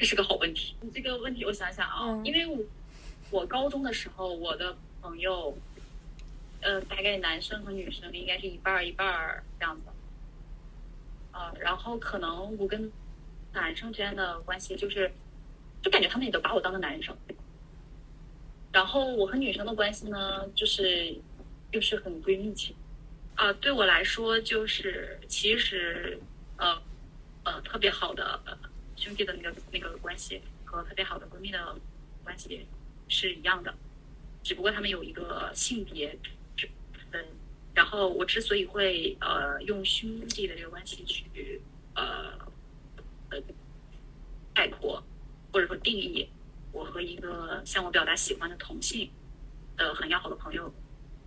[0.00, 0.74] 这是个好问题。
[0.94, 2.64] 这个问题我想想啊，嗯因为我
[3.28, 5.54] 我高中的时候，我的朋友，
[6.62, 9.88] 呃，大概男生和女生应该是一半儿一半儿这样子。
[11.32, 12.90] 啊、然后可能我跟
[13.52, 15.12] 男生之间的关系就是，
[15.82, 17.14] 就感觉他们也都把我当个男生。
[18.72, 21.14] 然后我和女生的关系呢，就是
[21.72, 22.74] 又是很闺蜜情。
[23.34, 26.18] 啊、对我来说，就是其实
[26.56, 26.82] 呃
[27.44, 28.58] 呃特别好的呃
[29.00, 31.74] 兄弟的那个那个关系和特别好的闺蜜的
[32.22, 32.66] 关系
[33.08, 33.74] 是一样的，
[34.42, 36.16] 只不过他们有一个性别
[36.54, 36.68] 之
[37.10, 37.24] 分。
[37.74, 41.60] 然后我之所以会呃用兄弟的这个关系去
[41.94, 42.38] 呃
[43.30, 43.40] 呃
[44.52, 45.02] 概括
[45.52, 46.28] 或者说定义
[46.72, 49.10] 我和一个向我表达喜欢的同性
[49.76, 50.72] 的很要好的朋友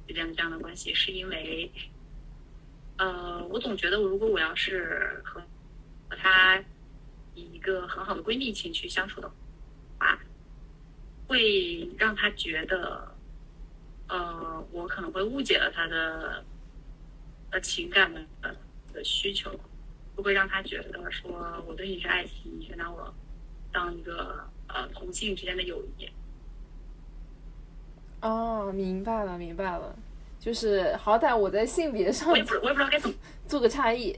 [0.07, 1.71] 之间的这样的关系，是因为
[2.97, 5.41] 呃，我总觉得如果我要是和
[6.09, 6.63] 和他
[7.36, 9.31] 以一个很好的闺蜜情去相处的
[9.99, 10.19] 话，
[11.27, 13.15] 会让她觉得，
[14.07, 16.43] 呃，我可能会误解了她的
[17.51, 18.51] 呃情感的呃
[18.93, 19.51] 的需求，
[20.15, 23.13] 不会让她觉得说我对你是爱情，你却拿我
[23.71, 26.09] 当一个呃同性之间的友谊。
[28.21, 29.95] 哦，明白了明白了，
[30.39, 33.15] 就是好歹我在性别上我也不我也不知道该怎么
[33.47, 34.17] 做个差异。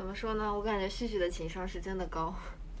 [0.00, 0.50] 怎么说呢？
[0.56, 2.34] 我感觉旭旭的情商是真的高。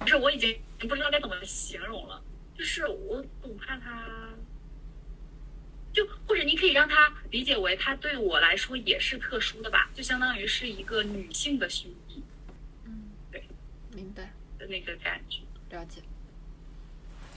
[0.00, 2.20] 不是，我已经不知道该怎么形容了。
[2.56, 4.28] 就是我总怕他，
[5.92, 12.20] 就或者你可以让他理解为他对我来说也是特殊的吧，就相当于是一个女性的兄弟
[12.84, 13.44] 嗯，对
[13.94, 15.42] 明白，的那个感觉。
[15.70, 16.02] 了解。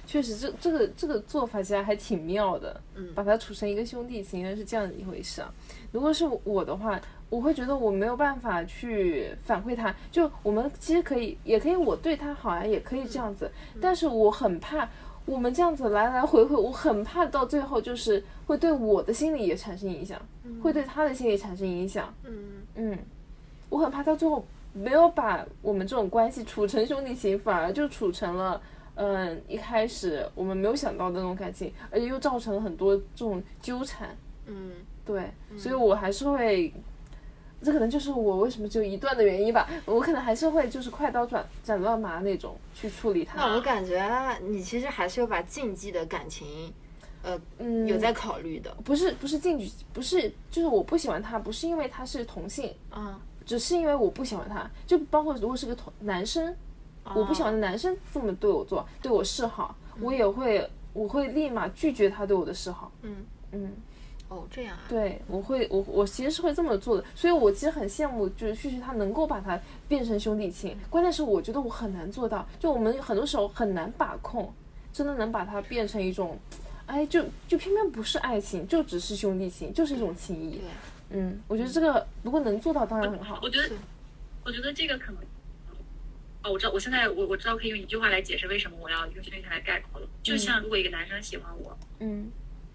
[0.08, 5.54] 确实，这这个这个做法其实还挺妙的，嗯把它处成一个兄弟情，原来是这样一回事啊。
[5.92, 7.00] 如果是我的话，
[7.32, 14.88] 我会觉得我没有办法去反馈他，就我们其实可以，也可以我对他好呀，也可以这样子，但是我很怕
[15.26, 20.22] 我们这样子来来回回，我很怕到最后就是会对我的心理也产生影响，
[20.62, 22.14] 会对他的心理产生影响。
[22.26, 22.62] 嗯。
[22.76, 23.00] 嗯，
[23.70, 28.62] 我很怕到最后没有把我们这种关系处成兄弟情，反而就处成了，
[28.96, 34.10] 嗯，一开始我们没有想到的那种感情，而且又造成了很多这种纠缠。
[34.48, 34.74] 嗯。
[35.04, 36.72] 对，所以我还是会，
[37.64, 39.70] 这可能就是我为什么只有一段的原因吧。
[39.86, 43.38] 我可能还是会就是快刀斩斩乱麻那种去处理它。
[43.38, 46.74] 那我感觉你其实还是有把禁忌的感情，
[47.22, 48.76] 呃，嗯有在考虑的。
[48.84, 54.70] 不是不是禁忌，不是就是我不喜欢他，不是因为他是同性，啊，只是因为我不喜欢他。
[54.88, 56.56] 就包括如果是个同男生，
[57.16, 62.92] 我不喜欢的男生这么对我做，对我示好，我也会我会立马拒绝他对我的示好。
[63.02, 63.18] 嗯，
[63.52, 63.72] 嗯，
[64.32, 64.84] 哦，这样啊。
[64.88, 69.60] 对，我会我我其实是会这么做的，所以我其实很羡慕，就是旭旭他能够把它
[69.90, 70.78] 变成兄弟情。
[70.90, 74.52] 关键是我觉得我很难做到，就我们很多时候很难把控，
[74.94, 76.40] 真的能把它变成一种，
[76.86, 83.38] 哎，就就偏偏不是爱情，就只是兄弟情，就是一种情谊对。，嗯，我觉得这个如果能做到，当然很好。
[83.44, 83.76] 我觉得，
[84.46, 85.22] 我觉得这个可能，
[86.44, 90.08] 哦，我知道，我现在我我知道可以用一句话来解释为什么我要用兄弟情来概括了。
[90.24, 92.32] 就像如果一个男生喜欢我，嗯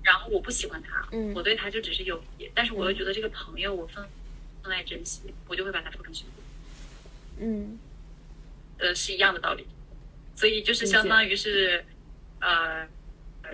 [0.07, 4.07] 然后我不喜欢他，嗯我对他就只是友谊，但是我又觉得这个朋友我分
[4.63, 7.77] 分外珍惜，我就会把他处成兄弟，嗯
[8.79, 9.67] 呃，是一样的道理。
[10.37, 11.85] 所以就是相当于是，
[12.41, 12.87] 呃，
[13.43, 13.51] 呃，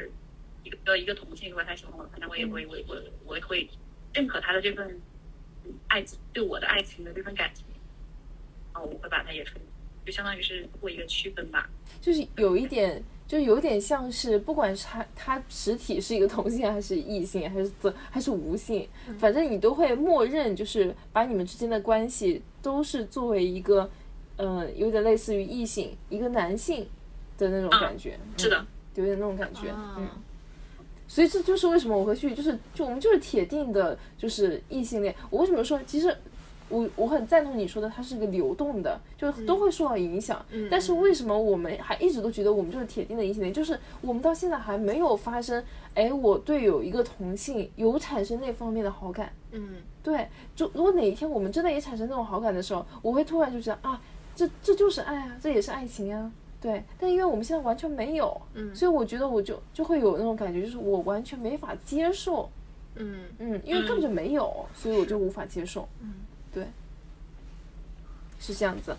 [0.62, 3.66] 一个一个同性，如果他喜欢我，那我也嗯会我我我会
[4.12, 5.00] 认可他的这份
[5.88, 7.64] 爱情对我的爱情的这份感情，
[8.74, 9.58] 然后我会把它也处，
[10.04, 11.70] 就相当于是做一个区分吧。
[12.02, 18.86] 就是有一点，就有点像是，不管是他他实体是一个同性还是异性，还是怎还是无性，
[19.18, 23.88] 反正你都会默认，就是把你们之间的关系都是作为一个，
[24.36, 26.86] 呃，有点类似于异性一个男性
[27.38, 28.20] 的那种感觉。
[28.36, 28.66] 是的嗯，
[28.96, 29.70] 有点那种感觉。
[29.70, 30.06] 啊嗯，
[31.08, 35.14] 所以这就是为什么我和旭就是就我们就是铁定的，就是异性恋。
[35.30, 36.14] 我为什么说其实
[36.72, 40.44] 我我很赞同你说的，它是一个流动的，就是都会受到影响。
[40.50, 43.52] 嗯但是为什么我们还一直都觉得我们就是铁定的异性恋？
[43.52, 45.62] 就是我们到现在还没有发生，
[45.94, 49.32] 哎，我对有一个同性有产生那方面的好感。
[49.52, 54.00] 嗯对，就如果哪一天我们真的也产生那种好感的时候，我会突然就觉得啊，
[54.34, 56.32] 这这就是爱啊，这也是爱情啊。
[56.60, 62.48] 对，但因为我们现在完全没有，嗯所以我觉得我就就会有那种感觉，就是我完全没法接受，
[62.94, 66.14] 嗯嗯，因为根本就没有，所以我就无法接受，嗯，
[66.52, 66.66] 对，
[68.38, 68.94] 是这样子。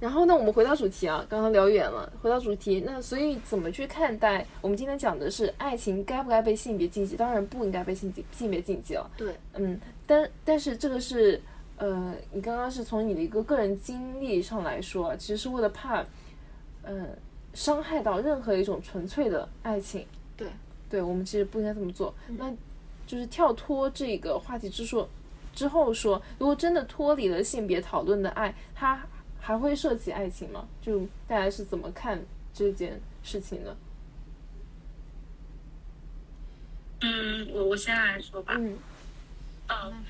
[0.00, 4.44] 然后呢，我们回到主题啊，刚刚聊远了，回到主题，那所以怎么去看待？
[4.60, 7.16] 我们今天讲的是爱情该不该被性别禁忌？
[7.16, 9.10] 当然不应该被性禁性别禁忌了。
[9.16, 11.40] 对，嗯，但但是这个是，
[11.78, 16.04] 呃，你刚刚是从你的一个个人经历上来说，其实是为了怕，
[16.82, 17.16] 嗯、
[17.54, 20.04] 伤害到任何一种纯粹的爱情。
[20.36, 20.48] 对，
[20.90, 22.12] 对我们其实不应该这么做。
[22.36, 22.52] 那
[23.06, 25.08] 就是跳脱这个话题之说
[25.54, 29.06] 之后说，如果真的脱离了性别讨论的爱，它
[29.40, 30.66] 还会涉及爱情吗？
[30.82, 32.20] 就大家是怎么看
[32.52, 33.76] 这件事情的？
[37.00, 38.54] 嗯，我我先来说吧。
[38.56, 38.76] 嗯
[39.68, 40.04] 嗯，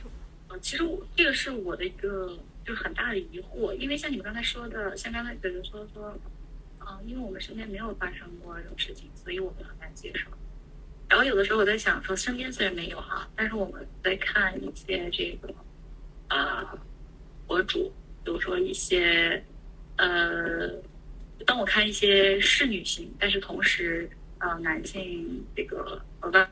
[0.48, 6.16] 呃，其实我这个是我的一个就是很大的疑惑，因为像你们刚才说的，像刚才比如说说，
[6.80, 10.30] 嗯、因为我们身边没有发生过这种事情，所以我们很难接受。
[11.14, 15.54] 然后有的时候我在想说，身边虽然没有哈，但是我们在看一些这个
[16.26, 16.76] 啊、
[17.46, 17.92] 博主，
[18.24, 19.40] 比如说一些
[19.94, 20.68] 呃，
[21.46, 26.50] 当我看一些是女性，但是同时呃男性这个呃外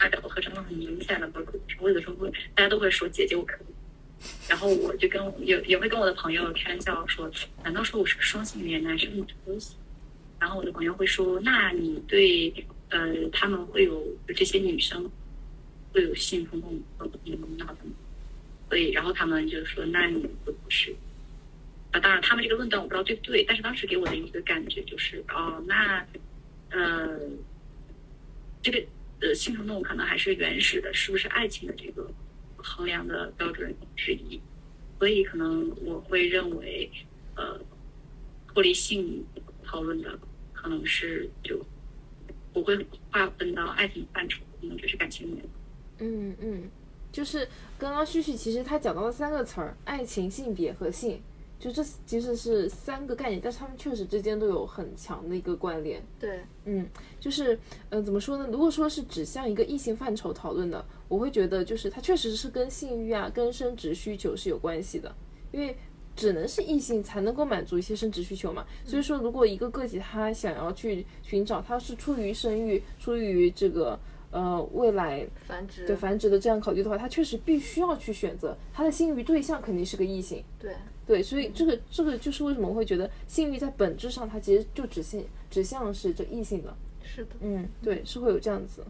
[0.00, 4.28] 外表特征很明显的博主，我有的时候会大家都会说姐姐我可以。
[4.48, 7.30] 然后我就跟也也会跟我的朋友开玩笑说，
[7.62, 9.76] 难道说我是个双性恋，男生女生都行？
[10.40, 12.52] 然后我的朋友会说，那你对
[12.90, 15.10] 呃他们会有这些女生
[15.92, 17.92] 会有性冲动和你那怎么？
[18.68, 20.94] 所以然后他们就说，那你会不是？
[21.92, 26.04] 啊，当然他们这个论断我不知道对不对，但是当时给我的一个感觉就是，哦，那
[26.70, 27.20] 呃
[28.62, 28.84] 这个
[29.20, 32.10] 呃性冲动可能还是原始的，是不是爱情的这个
[32.56, 34.40] 衡量的标准之一？
[34.98, 36.90] 所以可能我会认为，
[37.36, 37.60] 呃，
[38.48, 39.24] 脱离性
[39.62, 40.18] 讨论的
[40.52, 41.64] 可能是就
[42.54, 42.74] 不会
[43.10, 45.44] 划分到爱情范畴，可能只是感情里面。
[45.98, 46.62] 嗯嗯，
[47.12, 47.46] 就是
[47.78, 51.20] 刚刚旭旭其实他讲到了三个词儿：爱情、性别和性。
[51.56, 56.02] 就这其实是三个概念，但是他们确实之间都有很强的一个关联。
[56.20, 56.86] 对，嗯，
[57.18, 58.46] 就是，呃，怎么说呢？
[58.52, 65.14] 如果说是指向一个异性范畴讨论的，我会觉得就是它确实是跟性欲啊、跟生殖需求是有关系的，
[65.52, 65.74] 因为
[66.16, 68.64] 只能是异性才能够满足一些生殖需求嘛。
[68.84, 73.98] 所以说，如果一个个体他想要去寻找，他是出于生育、出于这个
[74.30, 80.42] 呃未来繁殖对繁殖的这样考虑的话，他确实必须要去选择他的性欲对象肯定是个异性。
[80.58, 80.74] 对
[81.06, 86.74] 对，所以这个这个就是为什么我会觉得性欲在本质上它其实就指向指向是这异性的。
[87.02, 88.82] 是的，嗯，对，是会有这样子。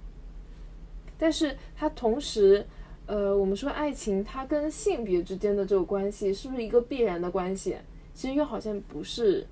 [1.18, 2.64] 但是它同时，
[3.06, 7.76] 呃，我们说爱情它跟性别之间的这个关系是不是一个必然的关系？
[8.14, 9.46] 其实又好像不是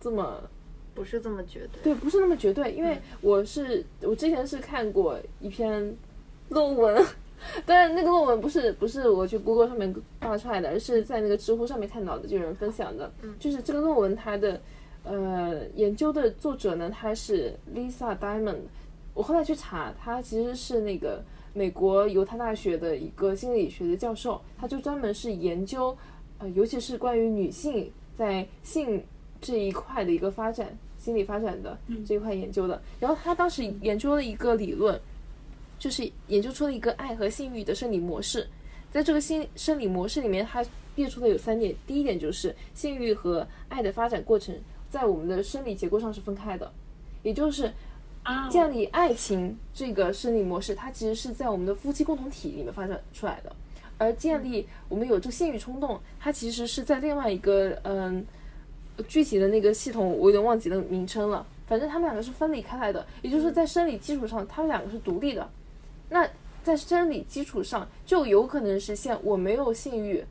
[0.00, 0.42] 这么
[0.94, 1.82] 不是这么绝对。
[1.82, 2.72] 对，不是那么绝对。
[2.72, 5.94] 因为我是我之前是看过一篇
[6.48, 7.04] 论文，
[7.66, 13.12] 但是那个论文不是不是我去 Google 上面扒出来的，而是在那个知乎上面看到的，就有人分享的。
[13.38, 14.60] 就是这个论文它的
[15.04, 18.62] 呃研究的作者呢，他是 Lisa Diamond。
[19.12, 21.22] 我后来去查，他其实是那个
[21.56, 25.96] 美国犹他大学的一个心理学的教授，他就专门是研究
[26.36, 29.02] 呃，尤其是关于女性在性
[29.40, 32.82] 这一块的一个发展、心理发展的这一块研究的。
[33.00, 35.00] 然后他当时研究了一个理论，
[35.78, 38.46] 就是研究出了一个爱和性欲的生理模式。
[38.90, 40.62] 在这个心生理模式里面，他
[40.94, 41.74] 列出的有三点。
[41.86, 44.54] 第一点就是性欲和爱的发展过程
[44.90, 46.70] 在我们的生理结构上是分开的，
[47.22, 47.72] 也就是
[48.26, 53.54] 啊，建立爱情这个生理模式，它其实是在我们的夫妻共同体里面发展出来的，
[53.98, 58.26] 而建立我们有这个性欲冲动，它其实是在另外一个嗯
[59.06, 61.46] 具体的那个系统，我有点忘记了名称了。
[61.68, 65.48] 反正他们两个是分离开来的，也就是在生理基础上，他们两个是独立的。
[66.08, 66.28] 那
[66.64, 70.24] 在生理基础上，就有可能实现我没有性欲，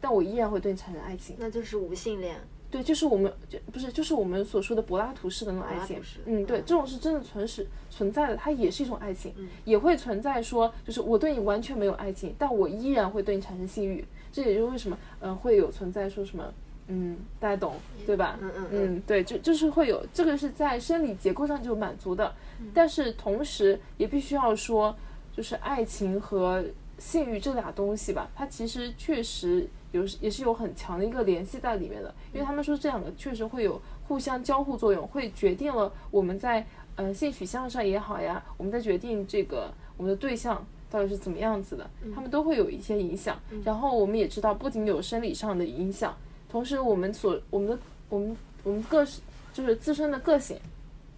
[0.00, 1.36] 但我依然会对你产生爱情。
[1.38, 2.36] 那就是无性恋。
[2.72, 6.00] 对，就是我们就不是就是我们所说的柏拉图式的那种爱情。
[6.24, 9.32] 嗯，对，嗯这种是真的存实存在的，它也是一种爱情，
[9.64, 14.02] 也会存在说，就是我对你完全没有爱情，但我依然会对你产生性欲。
[14.32, 16.50] 这也就是为什么，嗯、会有存在说什么，
[16.86, 17.74] 嗯，大家懂
[18.06, 18.38] 对吧？
[18.40, 22.34] 嗯嗯嗯，对，就就是会有这个是在生理结构上就满足的，
[22.72, 24.96] 但是同时也必须要说，
[25.36, 26.64] 就是爱情和
[26.96, 36.66] 性欲这俩东西吧，它其实确实有也是有很强的一个联系在里面的，因为他们说这两个确实会有互相交互作用，会决定了我们在
[36.96, 43.38] 呃性取向上也好呀，我们在决定这个我们的对象到底是怎么样子的，他们都会有一些影响。
[43.64, 46.16] 然后我们也知道，不仅有生理上的影响，
[46.50, 47.78] 同时我们所我们的
[48.08, 49.06] 我们我们个
[49.52, 50.58] 就是自身的个性，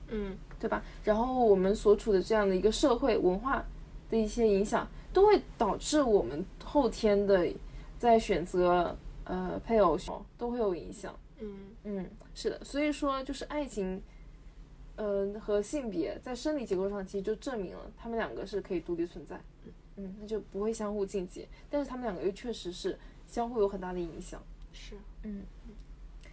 [0.08, 0.82] 嗯，对吧？
[1.04, 3.64] 然后我们所处的这样的一个社会文化
[4.10, 7.46] 的一些影响，都会导致我们后天的
[7.98, 11.14] 在选择呃配偶时候都会有影响。
[11.40, 14.00] 嗯嗯，是的，所以说就是爱情，
[14.96, 19.38] 嗯、和性别在生理结构上其实就证明了他们两个是可以独立存在，
[19.96, 24.42] 嗯，那就不会相互禁忌，但是他们两个又确实是相互有很大的影响。
[24.72, 25.42] 是，嗯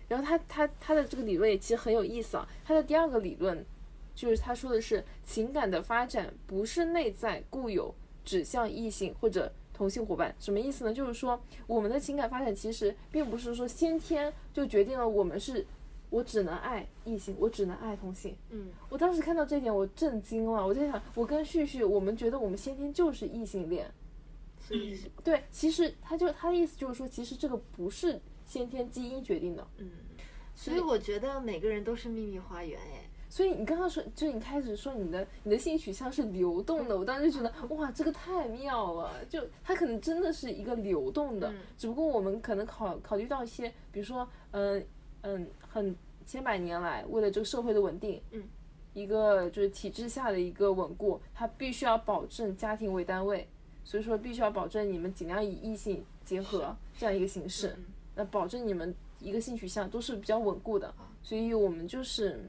[0.07, 2.47] 然后他他他的这个理论也其实很有意思啊。
[2.65, 3.65] 他的第二个理论
[4.13, 7.95] 就是他说的是情感的发展不是内在固有
[8.25, 9.51] 指向异性或者
[9.81, 10.93] 同性伙伴，什么意思呢？
[10.93, 15.65] 就是说我们的情感发展其实并不是说先天就决定了我们是。
[16.11, 18.35] 我只能爱异性，我只能爱同性。
[18.49, 20.67] 嗯我当时看到这点，我震惊了。
[20.67, 23.89] 我在想，我跟旭旭，我们觉得我们先天就是异性恋，
[24.67, 29.65] 是对，其实他就他的意思就是说，其实这个不是先天基因决定的。
[29.77, 29.89] 嗯，
[30.53, 33.00] 所以我觉得每个人都是秘密花园哎。
[33.31, 39.23] 所以你刚刚说，就你开始说你的你的性取向是流动的，我当时就觉得哇，这个太妙了。
[39.29, 41.59] 就它可能真的是一个流动的，嗯。
[41.77, 44.85] 只不过我们可能考考虑到一些，比如说，嗯
[45.21, 48.43] 嗯，很千百年来为了这个社会的稳定，嗯，
[48.93, 53.47] 一个就是体制下的一个稳固，它必须要保证家庭为单位，
[53.85, 57.69] 所以说必须要保证你们尽量以异性结合这样一个形式。
[57.69, 62.43] 嗯那保证你们一个性取向都是比较稳固的，所以我们就是，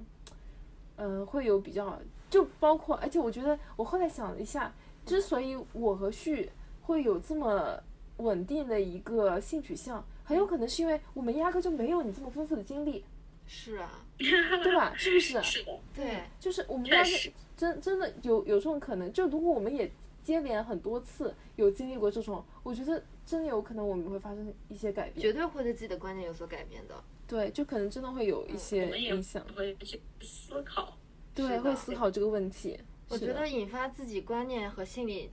[0.96, 1.98] 嗯、会有比较，
[2.30, 4.72] 就包括，而且我觉得我后来想了一下，
[5.04, 6.50] 之所以我和旭
[6.82, 7.78] 会有这么
[8.18, 13.04] 稳定的一个性取向，很有可能是因为我们压根就没有你这么丰富的经历，
[13.46, 14.92] 是啊， 对吧？
[14.94, 15.42] 是不是？
[15.42, 17.12] 是的，对，就是我们压根
[17.56, 19.90] 真真的有有这种可能，就如果我们也
[20.22, 25.20] 接连很多次有经历过这种，我觉得真的有可能我们会发生一些改变。
[25.20, 26.94] 绝对会对自己的观念有所改变的。
[27.26, 30.96] 对，就可能真的会有一些影响，会去思考。
[31.34, 32.78] 对，会思考这个问题。
[33.08, 35.30] 我觉得引发自己观念和心理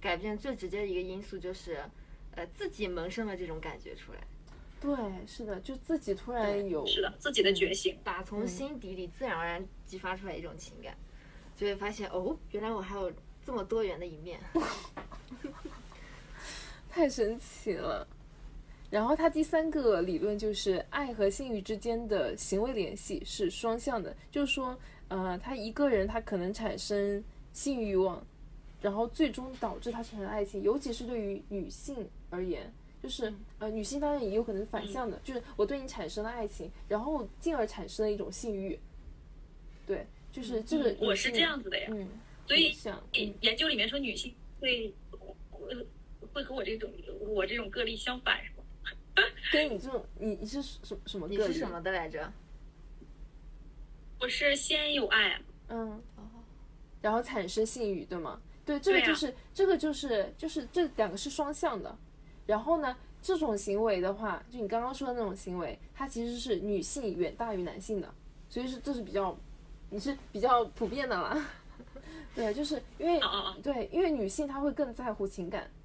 [0.00, 1.82] 改变最直接的一个因素就是，
[2.34, 4.18] 呃，自己萌生了这种感觉出来，
[4.80, 7.98] 对，是的，就自己突然有，是的，自己的觉醒。
[8.02, 10.96] 打从心底里自然而然激发出来一种情感，
[11.56, 13.12] 就会发现哦，原来我还有
[13.44, 14.40] 这么多元的一面。
[16.90, 18.06] 太神奇了。
[18.92, 24.78] 然后他第三个理论就是爱和性欲之间的行为联系是双向的，就是说，
[25.08, 27.24] 呃，他一个人他可能产生
[27.54, 28.22] 性欲望，
[28.82, 32.70] 然后最终导致他产生爱情，尤其是对于女性而言，
[33.02, 38.78] 就是呃，女性当然也有可能是反向的，就是我对你产生了爱情，然后进而产生了一种性欲。
[39.86, 42.06] 对，就是这个、嗯我是这样子的呀，嗯，
[42.46, 44.92] 所以想研研究里面说女性会
[45.50, 45.74] 会
[46.30, 46.90] 会和我这种
[47.20, 48.56] 我这种个例相反，是吗？
[49.52, 51.52] 跟你这种，你你是什什么你个例？
[51.52, 52.32] 是什么的来着？
[54.20, 56.00] 我是先有爱，嗯，
[57.00, 58.40] 然后产生性欲，对吗？
[58.64, 61.98] 对，这个就是、这个就是就是这两个是双向的。
[62.46, 68.14] 然后呢，这种行为的话，就你刚刚说的那种行为，它其实是女性远大于男性的，
[68.48, 69.36] 所以是这是比较，
[69.90, 71.44] 你是比较普遍的啦。
[72.34, 73.20] 对，就是因为
[73.62, 75.81] 对，因为女性她会更在乎情感，嗯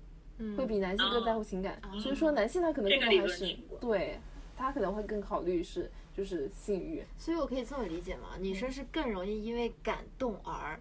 [0.56, 4.20] 会比男性更在乎情感，哦所以说男性他可能更多还是对，
[4.56, 7.04] 他可能会更考虑是就是性欲。
[7.18, 8.38] 所以我可以这么理解吗？
[8.40, 10.80] 女生是更容易因为感动而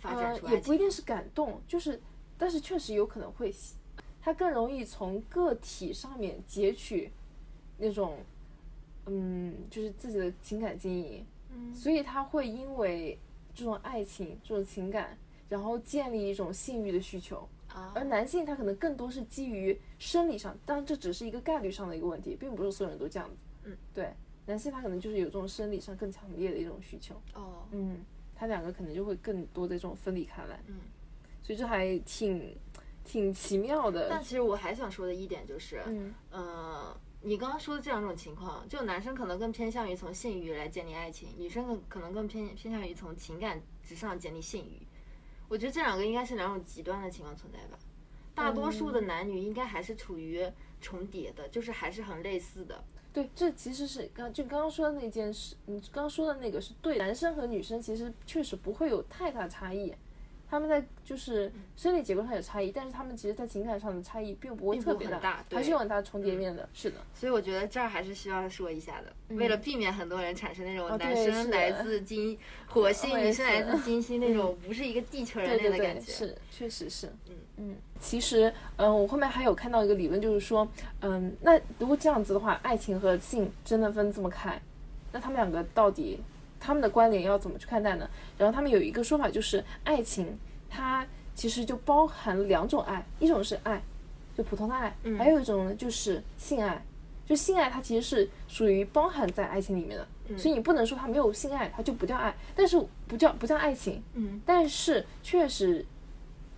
[0.00, 0.66] 发展出，呃也爱情。
[0.66, 2.00] 不一定是感动，就是，
[2.38, 3.74] 但是确实有可能会喜，
[4.20, 7.10] 他更容易从个体上面截取
[7.76, 8.18] 那种，
[9.06, 13.18] 嗯，就是自己的情感经营，嗯所以他会因为
[13.54, 15.18] 这种爱情、这种情感，
[15.48, 17.46] 然后建立一种性欲的需求。
[17.68, 23.36] 啊而男性他可能更多是基于生理上，当然这只是一个概率上的一个问题，并不是所有人都这样子。
[23.64, 24.12] 嗯，对，
[24.46, 27.14] 男性他可能就是有这种生理上更强烈的一种需求。
[27.34, 28.04] 哦，嗯，
[28.34, 30.60] 他两个可能就会更多的这种分离开来。
[30.66, 30.76] 嗯，
[31.42, 32.56] 所以这还挺
[33.04, 34.08] 挺奇妙的。
[34.08, 44.86] 但其实我还想说的一点就是，嗯呃，你刚刚说的这两种情况，就男生可能更偏向于从性欲来建立爱情，女生更可能更偏偏向于从情感之上建立性欲。
[45.48, 47.78] 我觉得这两个应该是两种极端的情况存在吧。
[48.34, 50.46] 大多数的男女应该还是处于
[50.80, 52.84] 重叠的，就是还是很类似的。
[53.12, 59.92] 对，这其实是刚就刚刚说的那件事，你刚刚说的那个是对，男生和女生其实确实不会有太大差异，
[60.50, 66.66] 他们在就是生理结构上有差异，但是他们其实在情感上的差异并不会特别很大还是有很大重叠面的。
[66.72, 76.10] 是的，所以我觉得这儿还是需要说一下的，为了避免很多人产生那种哦男生来自 金火星，女生来自金星 那种不是一个地球人类的感觉。
[76.10, 77.76] 是确实是，嗯嗯。
[78.00, 80.66] 其实，嗯，我后面还有看到一个理论，就是说，
[81.00, 84.60] 嗯，那如果这样子的话，爱情和性真的分这么开，
[85.12, 86.20] 那他们两个到底
[86.60, 88.08] 他们的关联要怎么去看待呢？
[88.36, 90.38] 然后他们有一个说法，就是爱情
[90.68, 93.82] 它其实就包含两种爱，一种是爱，
[94.36, 95.16] 就普通的爱，嗯。
[95.18, 96.82] 还有一种呢就是性爱。
[97.26, 100.38] 就性爱，它其实是属于包含在爱情里面的，嗯。
[100.38, 104.40] 所以你不能说它没有性爱，它就不叫爱，但是不叫不叫爱情，嗯。
[104.46, 105.84] 但是确实，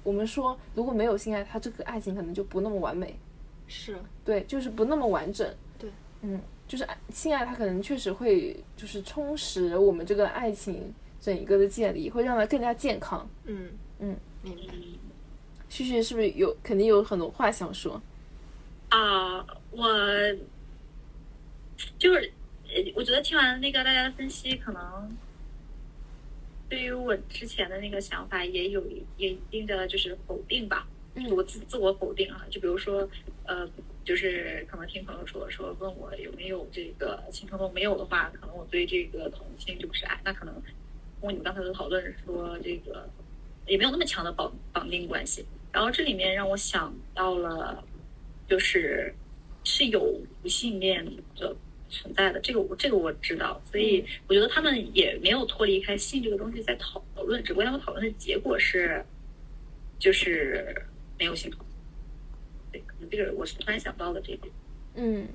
[0.04, 3.18] 我们说如果没有性爱，它这个爱情可能就不那么完美，
[3.66, 5.52] 是，对，就是不那么完整。
[5.76, 5.90] 对，
[6.22, 6.40] 嗯，
[6.70, 13.28] 就是爱性爱，它可能确实会就是充实我们这个爱情整一个的建立，会让它更加健康。
[13.44, 14.72] 嗯嗯，明白。
[15.68, 18.00] 旭旭是不是有肯定有很多话想说？
[18.88, 19.88] 啊，我
[21.98, 22.32] 就是，
[22.68, 25.16] 呃我觉得听完那个大家的分析，可能
[26.68, 32.46] 对于我之前的那个想法也有一也一定的就是否定吧，就是我自自我否定啊。
[32.48, 33.08] 就比如说，
[33.44, 33.68] 呃，
[34.10, 40.20] 就是可能听朋友说说问我有没有这个性冲动，没有的话，可能我对这个同性就不是爱。
[40.24, 40.62] 那可能通
[41.20, 43.08] 过你们刚才的讨论说，这个
[43.66, 45.46] 也没有那么强的绑绑定关系。
[45.70, 47.84] 然后这里面让我想到了。
[48.48, 49.14] 就是
[49.62, 50.00] 是有
[50.42, 51.06] 无性恋
[51.36, 51.54] 的
[51.88, 59.04] 存在的，这个我这个我知道，所以我觉得他们也没有脱离开性这个东西在讨论，只不过他们讨论的结果是，
[60.00, 60.84] 就是
[61.16, 61.69] 没有性冲动。
[62.72, 64.52] 对，可能这个我是突然想到的这一点。
[64.94, 65.26] 嗯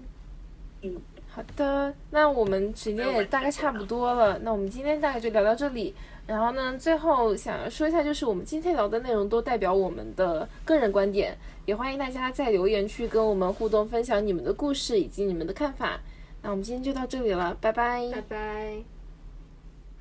[0.81, 0.95] 嗯，
[1.29, 5.93] 好的，那我们时间也大概差不多了，那我们今天大概就聊到这里。
[6.27, 15.99] 然后呢，最后想要说一下，就是我们今天聊的内容都代表我们的个人观点，也欢迎大家在留言区跟我们互动，分享你们的故事以及你们的看法。
[16.41, 18.09] 那我们今天就到这里了，拜拜。
[18.11, 18.83] 拜拜。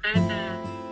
[0.02, 0.83] 拜拜。